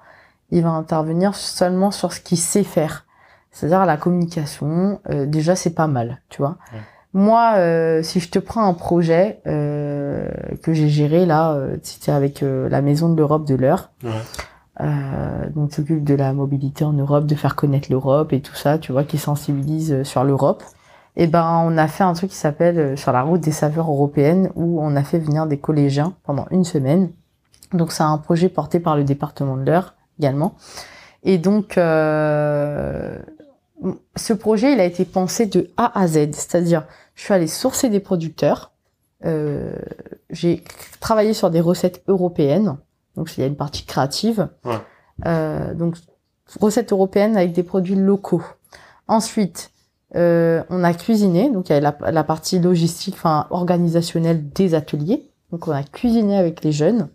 [0.52, 3.06] il va intervenir seulement sur ce qu'il sait faire.
[3.52, 5.00] C'est-à-dire la communication.
[5.10, 6.58] euh, déjà, c'est pas mal, tu vois.
[6.74, 6.80] Ouais.
[7.14, 10.30] Moi, euh, si je te prends un projet euh,
[10.64, 13.90] que j'ai géré là, euh, c'était avec euh, la Maison de l'Europe de l'heure.
[14.04, 14.10] Ouais.
[14.80, 18.78] Euh, donc s'occupe de la mobilité en Europe, de faire connaître l'Europe et tout ça,
[18.78, 20.64] tu vois, qui sensibilise sur l'Europe.
[21.16, 23.90] Et ben on a fait un truc qui s'appelle euh, sur la route des saveurs
[23.90, 27.12] européennes où on a fait venir des collégiens pendant une semaine.
[27.74, 30.56] Donc c'est un projet porté par le département de l'Eure également.
[31.24, 33.18] Et donc euh,
[34.16, 36.86] ce projet il a été pensé de A à Z, c'est-à-dire
[37.16, 38.72] je suis allée sourcer des producteurs,
[39.26, 39.74] euh,
[40.30, 40.64] j'ai
[41.00, 42.78] travaillé sur des recettes européennes,
[43.16, 44.48] donc il y a une partie créative.
[44.66, 44.80] Ouais.
[45.26, 45.98] Euh, donc
[46.60, 48.44] recettes européennes avec des produits locaux.
[49.08, 49.72] Ensuite,
[50.16, 54.74] euh, on a cuisiné, donc il y a la, la partie logistique, enfin organisationnelle des
[54.74, 55.32] ateliers.
[55.52, 57.10] Donc on a cuisiné avec les jeunes.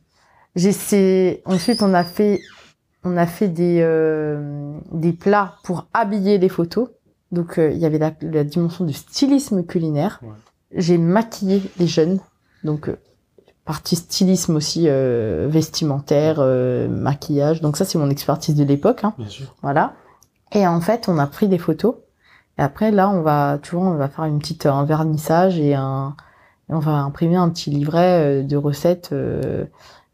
[0.55, 1.43] J'essaie.
[1.45, 2.41] Ensuite, on a fait,
[3.05, 6.89] on a fait des euh, des plats pour habiller les photos.
[7.33, 10.21] Donc euh, il y avait la, la dimension du stylisme culinaire.
[10.23, 10.29] Ouais.
[10.73, 12.21] J'ai maquillé les jeunes,
[12.65, 12.97] donc euh,
[13.65, 17.61] partie stylisme aussi euh, vestimentaire, euh, maquillage.
[17.61, 19.05] Donc ça c'est mon expertise de l'époque.
[19.05, 19.15] Hein.
[19.19, 19.55] Bien sûr.
[19.63, 19.95] Voilà.
[20.53, 21.97] Et en fait, on a pris des photos.
[22.59, 25.75] Et après, là, on va, tu vois, on va faire une petite, un vernissage et
[25.75, 26.15] un,
[26.71, 29.65] et on va imprimer un petit livret euh, de recettes euh,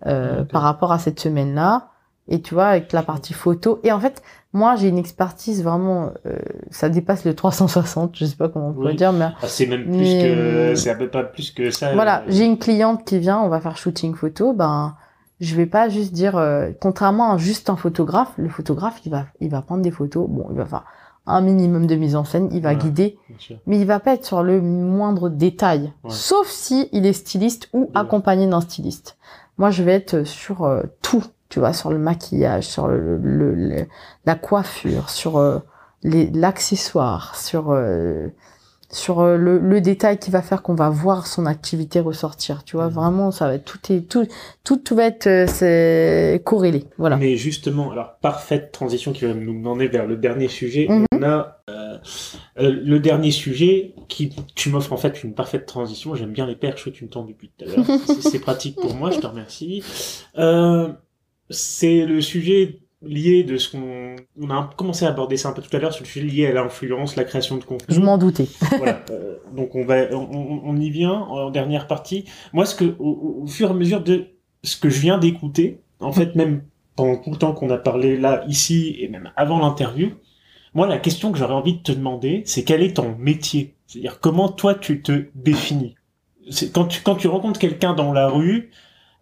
[0.06, 0.48] euh, Ok.
[0.48, 1.88] par rapport à cette semaine-là.
[2.28, 3.80] Et tu vois, avec la partie photo.
[3.82, 4.22] Et en fait,
[4.52, 6.36] moi, j'ai une expertise vraiment, euh,
[6.70, 8.96] ça dépasse le 360, je sais pas comment on pourrait Oui.
[8.96, 11.94] dire, mais Ah, c'est même plus Mais- que, c'est un peu pas plus que ça.
[11.94, 14.94] voilà, euh, j'ai une cliente qui vient, on va faire shooting photo, ben
[15.40, 19.24] je vais pas juste dire euh, contrairement à juste un photographe, le photographe il va
[19.40, 20.84] il va prendre des photos, bon, il va faire
[21.26, 22.76] un minimum de mise en scène, il va Ouais.
[22.76, 23.18] guider,
[23.66, 26.10] mais il va pas être sur le moindre détail, Ouais.
[26.10, 29.16] sauf si il est styliste ou accompagné d'un styliste.
[29.58, 33.54] Moi, je vais être sur euh, tout, tu vois, sur le maquillage, sur le, le-
[33.54, 33.86] le-
[34.26, 35.58] la coiffure, sur euh,
[36.02, 38.26] les l'accessoire, sur euh,
[38.94, 42.62] sur euh, le, le détail qui va faire qu'on va voir son activité ressortir.
[42.64, 42.92] Tu vois, Mhm.
[42.94, 44.26] vraiment, ça va être tout est tout
[44.64, 46.84] tout tout va être euh, c'est corrélé.
[46.98, 47.16] Voilà.
[47.16, 50.86] Mais justement, alors parfaite transition qui va nous demander vers le dernier sujet.
[50.88, 51.06] Mhm.
[51.14, 51.98] On a euh,
[52.58, 56.14] le dernier sujet qui tu m'offres en fait une parfaite transition.
[56.14, 57.86] J'aime bien les perches que tu me tends depuis tout à l'heure.
[58.06, 59.82] C'est- C'est pratique pour moi, je te remercie.
[60.38, 60.88] Euh,
[61.50, 65.62] c'est le sujet lié de ce qu'on on a commencé à aborder ça un peu
[65.62, 68.18] tout à l'heure sur le sujet lié à l'influence, la création de contenu Je m'en
[68.18, 68.46] doutais.
[68.78, 69.00] voilà.
[69.10, 72.24] Euh, donc on va, on, on- y vient en dernière partie.
[72.52, 74.26] Moi, ce que, au, au fur et à mesure de
[74.64, 76.62] ce que je viens d'écouter, en fait, même
[76.96, 80.10] pendant tout le temps qu'on a parlé là, ici, et même avant l'interview,
[80.74, 83.74] moi, la question que j'aurais envie de te demander, c'est quel est ton métier?
[83.86, 85.94] C'est-à-dire comment toi tu te définis?
[86.50, 88.70] C'est quand tu quand tu rencontres quelqu'un dans la rue,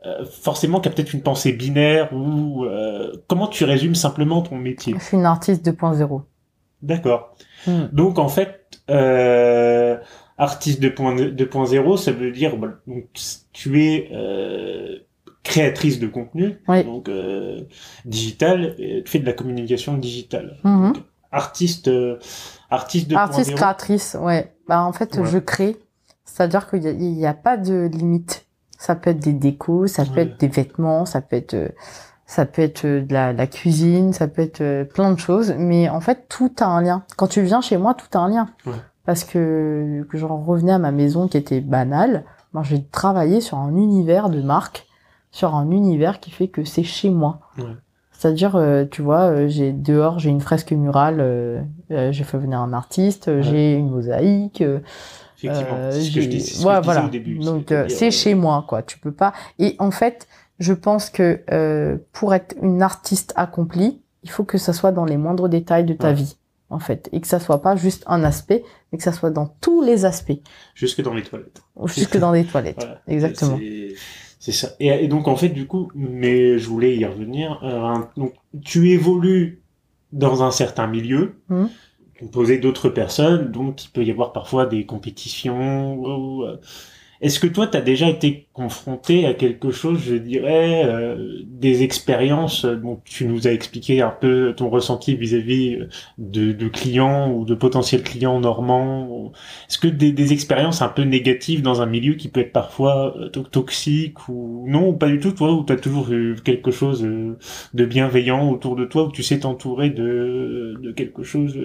[0.07, 4.57] euh, forcément, qui a peut-être une pensée binaire ou euh, comment tu résumes simplement ton
[4.57, 4.95] métier?
[4.99, 6.23] Je suis une artiste 2.0.
[6.83, 7.35] D'accord.
[7.67, 7.87] Hmm.
[7.93, 9.99] Donc en fait, euh,
[10.39, 13.05] artiste 2.0, 2.0, ça veut dire bah, donc,
[13.53, 14.99] tu es euh,
[15.43, 16.85] créatrice de contenu, Oui.
[16.85, 17.61] donc euh,
[18.07, 20.57] digital, tu fais de la communication digitale.
[20.65, 20.93] Mhm.
[20.95, 22.19] Donc, artiste, euh,
[22.71, 23.17] artiste 2.0.
[23.19, 24.55] Artiste créatrice, ouais.
[24.67, 25.27] Bah en fait, Ouais.
[25.31, 25.77] je crée.
[26.25, 28.47] C'est-à-dire qu'il y a, il y a pas de limite.
[28.83, 30.22] Ça peut être des décos, ça peut Ouais.
[30.22, 31.68] être des vêtements, ça peut être, euh,
[32.24, 35.53] ça peut être euh, de la, la cuisine, ça peut être euh, plein de choses.
[35.59, 37.03] Mais en fait, tout a un lien.
[37.18, 38.49] Quand tu viens chez moi, tout a un lien.
[38.64, 38.72] Ouais.
[39.05, 42.24] Parce que, que je revenais à ma maison qui était banale.
[42.55, 44.87] Moi, j'ai travaillé sur un univers de marque,
[45.31, 47.41] sur un univers qui fait que c'est chez moi.
[47.59, 47.64] Ouais.
[48.12, 52.61] C'est-à-dire, euh, tu vois, euh, j'ai dehors, j'ai une fresque murale, euh, j'ai fait venir
[52.61, 53.43] un artiste, Ouais.
[53.43, 54.62] j'ai une mosaïque.
[55.43, 57.05] Effectivement, euh, c'est ce que je dis, que je disais voilà.
[57.07, 57.38] au début.
[57.38, 58.82] Donc euh, c'est euh, chez moi, quoi.
[58.82, 59.32] Tu peux pas.
[59.59, 60.26] Et en fait,
[60.59, 65.05] je pense que euh, pour être une artiste accomplie, il faut que ça soit dans
[65.05, 66.14] les moindres détails de ta Ouais.
[66.14, 66.36] vie,
[66.68, 68.62] en fait, et que ça soit pas juste un aspect,
[68.93, 70.38] mais que ça soit dans tous les aspects,
[70.74, 71.62] Jusque dans les toilettes.
[71.86, 72.76] jusque dans les toilettes.
[72.76, 73.01] Voilà.
[73.09, 73.59] Exactement.
[74.38, 74.68] C'est- ça.
[74.80, 77.61] Et, et donc en fait du coup, mais je voulais y revenir.
[78.16, 78.32] donc
[78.64, 79.62] tu évolues
[80.12, 81.68] dans un certain milieu, Mhm.
[82.21, 86.03] Composé d'autres personnes, donc il peut y avoir parfois des compétitions.
[86.45, 86.61] euh,
[87.21, 91.83] Est-ce que toi, tu as déjà été confronté à quelque chose, je dirais, euh, des
[91.83, 95.81] expériences dont tu nous as expliqué un peu ton ressenti vis-à-vis
[96.16, 99.33] de, de, clients ou de potentiels clients normands
[99.68, 103.14] Est-ce que des, des, expériences un peu négatives dans un milieu qui peut être parfois
[103.18, 106.71] euh, toxique ou non, ou pas du tout, toi, où tu as toujours eu quelque
[106.71, 107.37] chose euh,
[107.75, 111.59] de bienveillant autour de toi, où tu sais t'entourer de, de quelque chose,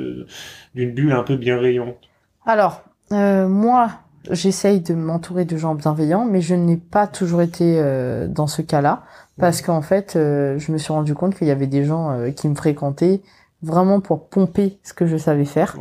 [0.75, 2.09] d'une bulle un peu bienveillante?
[2.45, 3.89] Alors, moi,
[4.31, 8.61] j'essaye de m'entourer de gens bienveillants, mais je n'ai pas toujours été euh, dans ce
[8.61, 9.03] cas-là,
[9.39, 12.31] parce qu'en fait, euh, je me suis rendu compte qu'il y avait des gens euh,
[12.31, 13.21] qui me fréquentaient
[13.61, 15.77] vraiment pour pomper ce que je savais faire.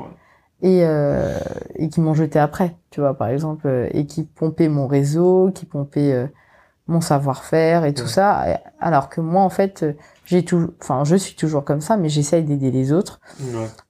[0.62, 0.82] Et,
[1.74, 5.66] et qui m'ont jeté après, tu vois, par exemple, et qui pompaient mon réseau, qui
[5.66, 6.26] pompaient
[6.86, 8.46] mon savoir-faire et tout ça,
[8.80, 9.84] alors que moi, en fait,
[10.26, 13.20] j'ai tout, enfin, je suis toujours comme ça, mais j'essaye d'aider les autres.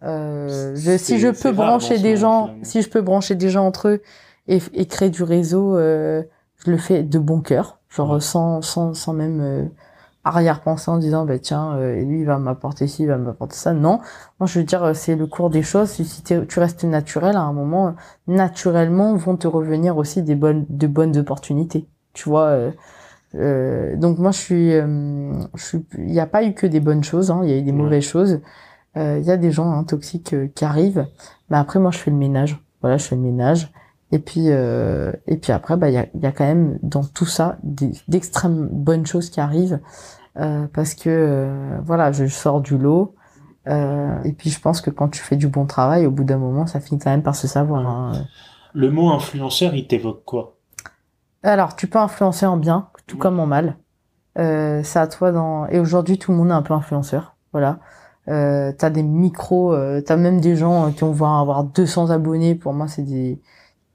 [0.03, 3.89] Euh, je, si je peux brancher des gens, si je peux brancher des gens entre
[3.89, 4.03] eux
[4.49, 6.23] et, et créer du réseau, euh,
[6.65, 9.65] je le fais de bon cœur, genre sans, sans, sans même euh,
[10.25, 13.73] arrière-penser en disant bah tiens euh, lui il va m'apporter ci, il va m'apporter ça.
[13.73, 14.01] Non,
[14.41, 15.91] moi je veux dire c'est le cours des choses.
[15.91, 17.95] Si tu restes naturel, à un moment
[18.27, 21.87] naturellement vont te revenir aussi des bonnes de bonnes opportunités.
[22.13, 22.47] Tu vois.
[22.47, 22.71] Euh,
[23.37, 27.05] euh donc moi je suis, je suis, il n'y a pas eu que des bonnes
[27.05, 28.41] choses, hein, il y a eu des mauvaises choses.
[28.97, 31.07] Il y a des gens hein, toxiques qui arrivent,
[31.51, 32.61] mais après moi je fais le ménage.
[32.81, 33.73] Voilà, je fais le ménage.
[34.15, 37.03] Et puis, euh, et puis après, bah, il y a, y a, quand même dans
[37.03, 39.81] tout ça d'extrêmes bonnes choses qui arrivent
[40.39, 43.17] euh, parce que euh, voilà, je sors du lot.
[43.67, 46.65] Et puis je pense que quand tu fais du bon travail, au bout d'un moment,
[46.69, 47.85] ça finit quand même par se savoir.
[47.85, 48.13] Hein.
[48.73, 50.59] Le mot influenceur, il t'évoque quoi?
[51.43, 53.79] Alors, tu peux influencer en bien, tout comme en mal.
[54.37, 55.67] C'est à toi dans.
[55.67, 57.35] Et aujourd'hui, tout le monde est un peu influenceur.
[57.51, 57.81] Voilà.
[58.29, 62.55] Euh, t'as des micros, euh, t'as même des gens qui vont avoir 200 abonnés.
[62.55, 63.41] Pour moi, c'est des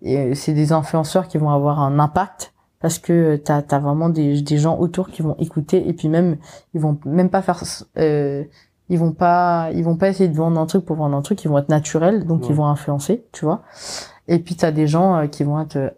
[0.02, 4.58] c'est des influenceurs qui vont avoir un impact parce que tu as, vraiment des, des
[4.58, 6.38] gens autour qui vont écouter et puis même
[6.74, 7.62] ils vont même pas faire
[7.98, 8.44] euh,
[8.90, 11.44] ils vont pas ils vont pas essayer de vendre un truc pour vendre un truc.
[11.44, 13.64] Ils vont être naturels donc ils vont influencer tu vois.
[14.28, 15.90] Et puis tu as des gens euh, qui vont être euh,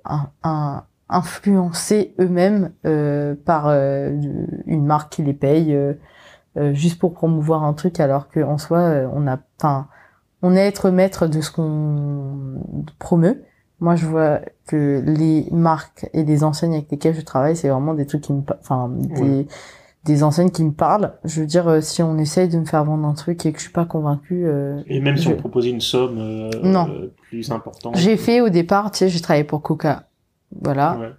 [0.44, 5.78] un, influencés eux-mêmes euh, par une marque qui les paye
[6.72, 8.80] juste pour promouvoir un truc alors que en soi
[9.14, 9.88] on a enfin
[10.42, 12.64] on est être maître de ce qu'on
[12.98, 13.44] promeut
[13.82, 17.94] moi je vois que les marques et les enseignes avec lesquelles je travaille c'est vraiment
[17.94, 19.48] des trucs qui me enfin des
[20.04, 21.14] des enseignes qui me parlent.
[21.24, 23.60] Je veux dire euh, si on essaye de me faire vendre un truc et que
[23.60, 26.90] je suis pas convaincu euh, et même si on proposait une somme euh, non.
[27.30, 27.96] plus importante.
[27.98, 30.08] J'ai fait au départ tu sais j'ai travaillé pour Coca.
[30.60, 30.98] Voilà.
[30.98, 31.12] Ouais.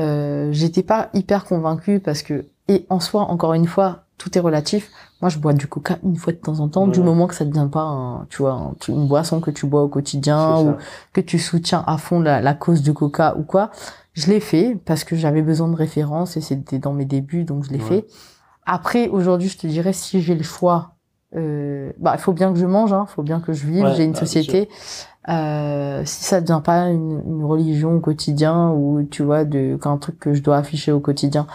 [0.00, 4.40] euh, j'étais pas hyper convaincu parce que et en soi encore une fois tout est
[4.40, 4.90] relatif
[5.24, 7.46] moi, je bois du coca une fois de temps en temps, du moment que ça
[7.46, 10.74] devient pas, un, tu vois, une boisson que tu bois au quotidien ou
[11.14, 13.70] que tu soutiens à fond la, la cause du coca ou quoi.
[14.12, 17.64] Je l'ai fait parce que j'avais besoin de références et c'était dans mes débuts, donc
[17.64, 18.04] je l'ai fait.
[18.66, 20.90] Après, aujourd'hui, je te dirais si j'ai le choix,
[21.36, 24.04] euh, bah, il faut bien que je mange, hein, faut bien que je vive, j'ai
[24.04, 24.68] une bah, société.
[25.30, 29.96] Euh, si ça devient pas une, une, religion au quotidien ou tu vois de qu'un
[29.96, 31.46] truc que je dois afficher au quotidien,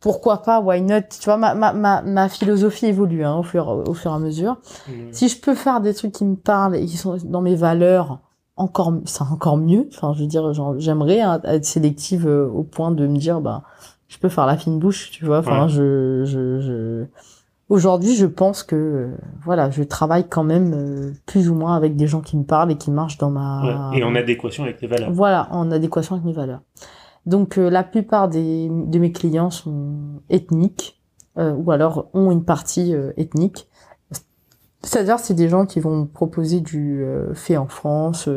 [0.00, 1.02] pourquoi pas, why not?
[1.20, 4.18] Tu vois, ma, ma, ma, ma philosophie évolue hein, au, fur, au fur et à
[4.18, 4.56] mesure.
[4.88, 4.92] Mmh.
[5.12, 8.18] Si je peux faire des trucs qui me parlent et qui sont dans mes valeurs,
[8.56, 9.88] encore, c'est encore mieux.
[9.94, 13.62] Enfin, je veux dire, j'aimerais hein, être sélective euh, au point de me dire, bah,
[14.08, 15.38] je peux faire la fine bouche, tu vois.
[15.38, 17.04] Enfin, je, je, je...
[17.68, 21.94] Aujourd'hui, je pense que, euh, voilà, je travaille quand même euh, plus ou moins avec
[21.94, 23.90] des gens qui me parlent et qui marchent dans ma...
[23.92, 25.12] Ouais, et en adéquation avec les valeurs.
[25.12, 26.60] Voilà, en adéquation avec mes valeurs.
[27.26, 31.00] Donc euh, la plupart des, de mes clients sont ethniques
[31.38, 33.68] euh, ou alors ont une partie euh, ethnique.
[34.82, 37.04] C'est-à-dire c'est des gens qui vont proposer du
[37.34, 38.30] fait en France,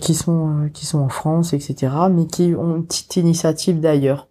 [0.00, 1.92] qui sont qui sont en France, etc.
[2.10, 4.28] Mais qui ont une petite initiative d'ailleurs.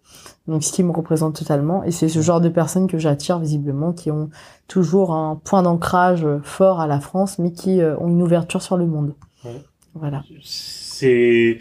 [0.48, 1.84] Donc ce qui me représente totalement.
[1.84, 4.28] Et c'est ce genre de personnes que j'attire visiblement, qui ont
[4.66, 8.86] toujours un point d'ancrage fort à la France, mais qui ont une ouverture sur le
[8.86, 9.14] monde.
[9.44, 9.62] Ouais.
[9.94, 10.24] Voilà.
[10.42, 11.60] C'est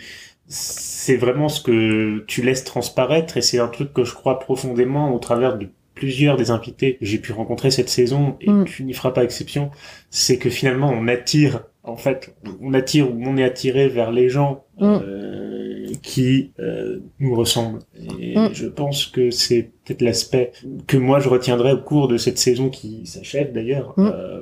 [1.08, 5.16] c'est vraiment ce que tu laisses transparaître et c'est un truc que je crois profondément
[5.16, 8.66] au travers de plusieurs des invités que j'ai pu rencontrer cette saison et mm.
[8.66, 9.72] tu n'y feras pas exception,
[10.10, 14.28] c'est que finalement on attire, en fait, on attire ou on est attiré vers les
[14.28, 14.84] gens mm.
[14.84, 17.80] euh, qui euh, nous ressemblent.
[18.20, 18.50] Et mm.
[18.52, 20.52] je pense que c'est peut-être l'aspect
[20.88, 23.94] que moi je retiendrai au cours de cette saison qui s'achève d'ailleurs.
[23.98, 24.42] Euh,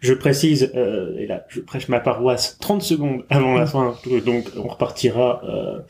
[0.00, 3.94] je précise, euh, et là je prêche ma paroisse 30 secondes avant la fin,
[4.24, 5.80] donc on repartira euh,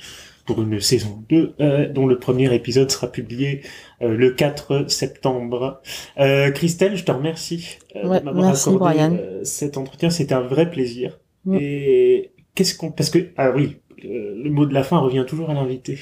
[0.47, 3.63] pour une saison 2, euh, dont le premier épisode sera publié
[4.03, 5.81] euh, le 4 septembre.
[6.19, 11.19] Euh, Christelle, je te remercie ouais, de m'avoir accordé cet entretien, c'était un vrai plaisir.
[11.53, 12.91] Et qu'est-ce qu'on...
[12.91, 15.99] Parce que, ah oui, euh, le mot de la fin revient toujours à l'invité.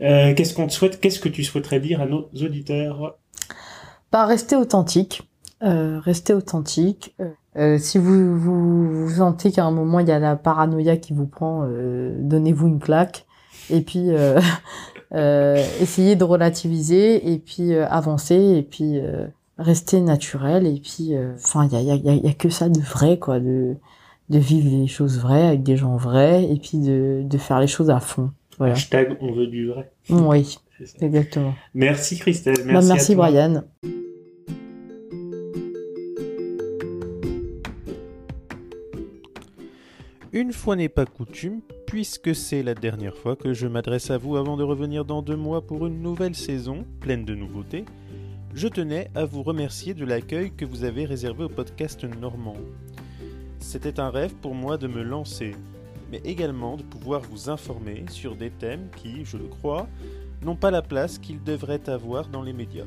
[0.00, 3.18] Euh, qu'est-ce qu'on te souhaite Qu'est-ce que tu souhaiterais dire à nos auditeurs?
[4.10, 5.22] Pas rester authentique.
[5.62, 7.14] Euh, rester authentique.
[7.20, 10.96] Euh, euh, si vous, vous vous sentez qu'à un moment il y a la paranoïa
[10.96, 13.26] qui vous prend, euh, donnez-vous une claque.
[13.68, 14.38] Et puis euh,
[15.14, 19.26] euh, essayez de relativiser et puis euh, avancer et puis euh,
[19.58, 20.64] rester naturel.
[20.66, 22.50] Et puis enfin il y a, y, a, il y a- il y a que
[22.50, 23.74] ça de vrai quoi, de
[24.28, 27.66] de vivre les choses vraies avec des gens vrais et puis de de faire les
[27.66, 28.30] choses à fond.
[28.58, 28.74] Voilà.
[28.74, 29.90] Hashtag on veut du vrai.
[30.08, 30.56] Oui,
[31.00, 31.54] exactement.
[31.74, 32.58] Merci Christelle.
[32.58, 33.26] Bah, Merci, merci à toi.
[33.30, 33.62] Brian.
[40.38, 44.36] Une fois n'est pas coutume, puisque c'est la dernière fois que je m'adresse à vous
[44.36, 47.84] avant de revenir dans deux mois pour une nouvelle saison pleine de nouveautés,
[48.54, 52.54] je tenais à vous remercier de l'accueil que vous avez réservé au podcast normand.
[53.58, 55.56] C'était un rêve pour moi de me lancer,
[56.12, 59.88] mais également de pouvoir vous informer sur des thèmes qui, je le crois,
[60.42, 62.86] n'ont pas la place qu'ils devraient avoir dans les médias.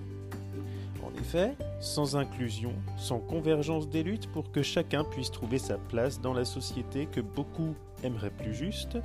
[1.22, 6.34] Effet, sans inclusion, sans convergence des luttes pour que chacun puisse trouver sa place dans
[6.34, 8.98] la société que beaucoup aimeraient plus juste,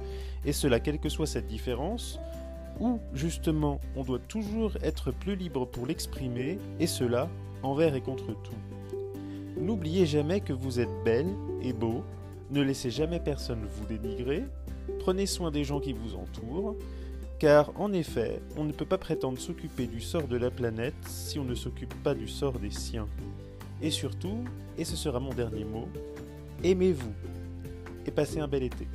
[0.46, 2.18] et cela quelle que soit cette différence,
[2.80, 7.28] où justement on doit toujours être plus libre pour l'exprimer, et cela
[7.62, 9.60] envers et contre tout.
[9.60, 11.28] N'oubliez jamais que vous êtes belle
[11.60, 12.02] et beau,
[12.50, 14.44] ne laissez jamais personne vous dénigrer,
[15.00, 16.76] prenez soin des gens qui vous entourent,
[17.38, 21.38] car en effet, on ne peut pas prétendre s'occuper du sort de la planète si
[21.38, 23.08] on ne s'occupe pas du sort des siens.
[23.82, 24.44] Et surtout,
[24.78, 25.88] et ce sera mon dernier mot,
[26.64, 27.12] aimez-vous
[28.06, 28.86] et passez un bel été.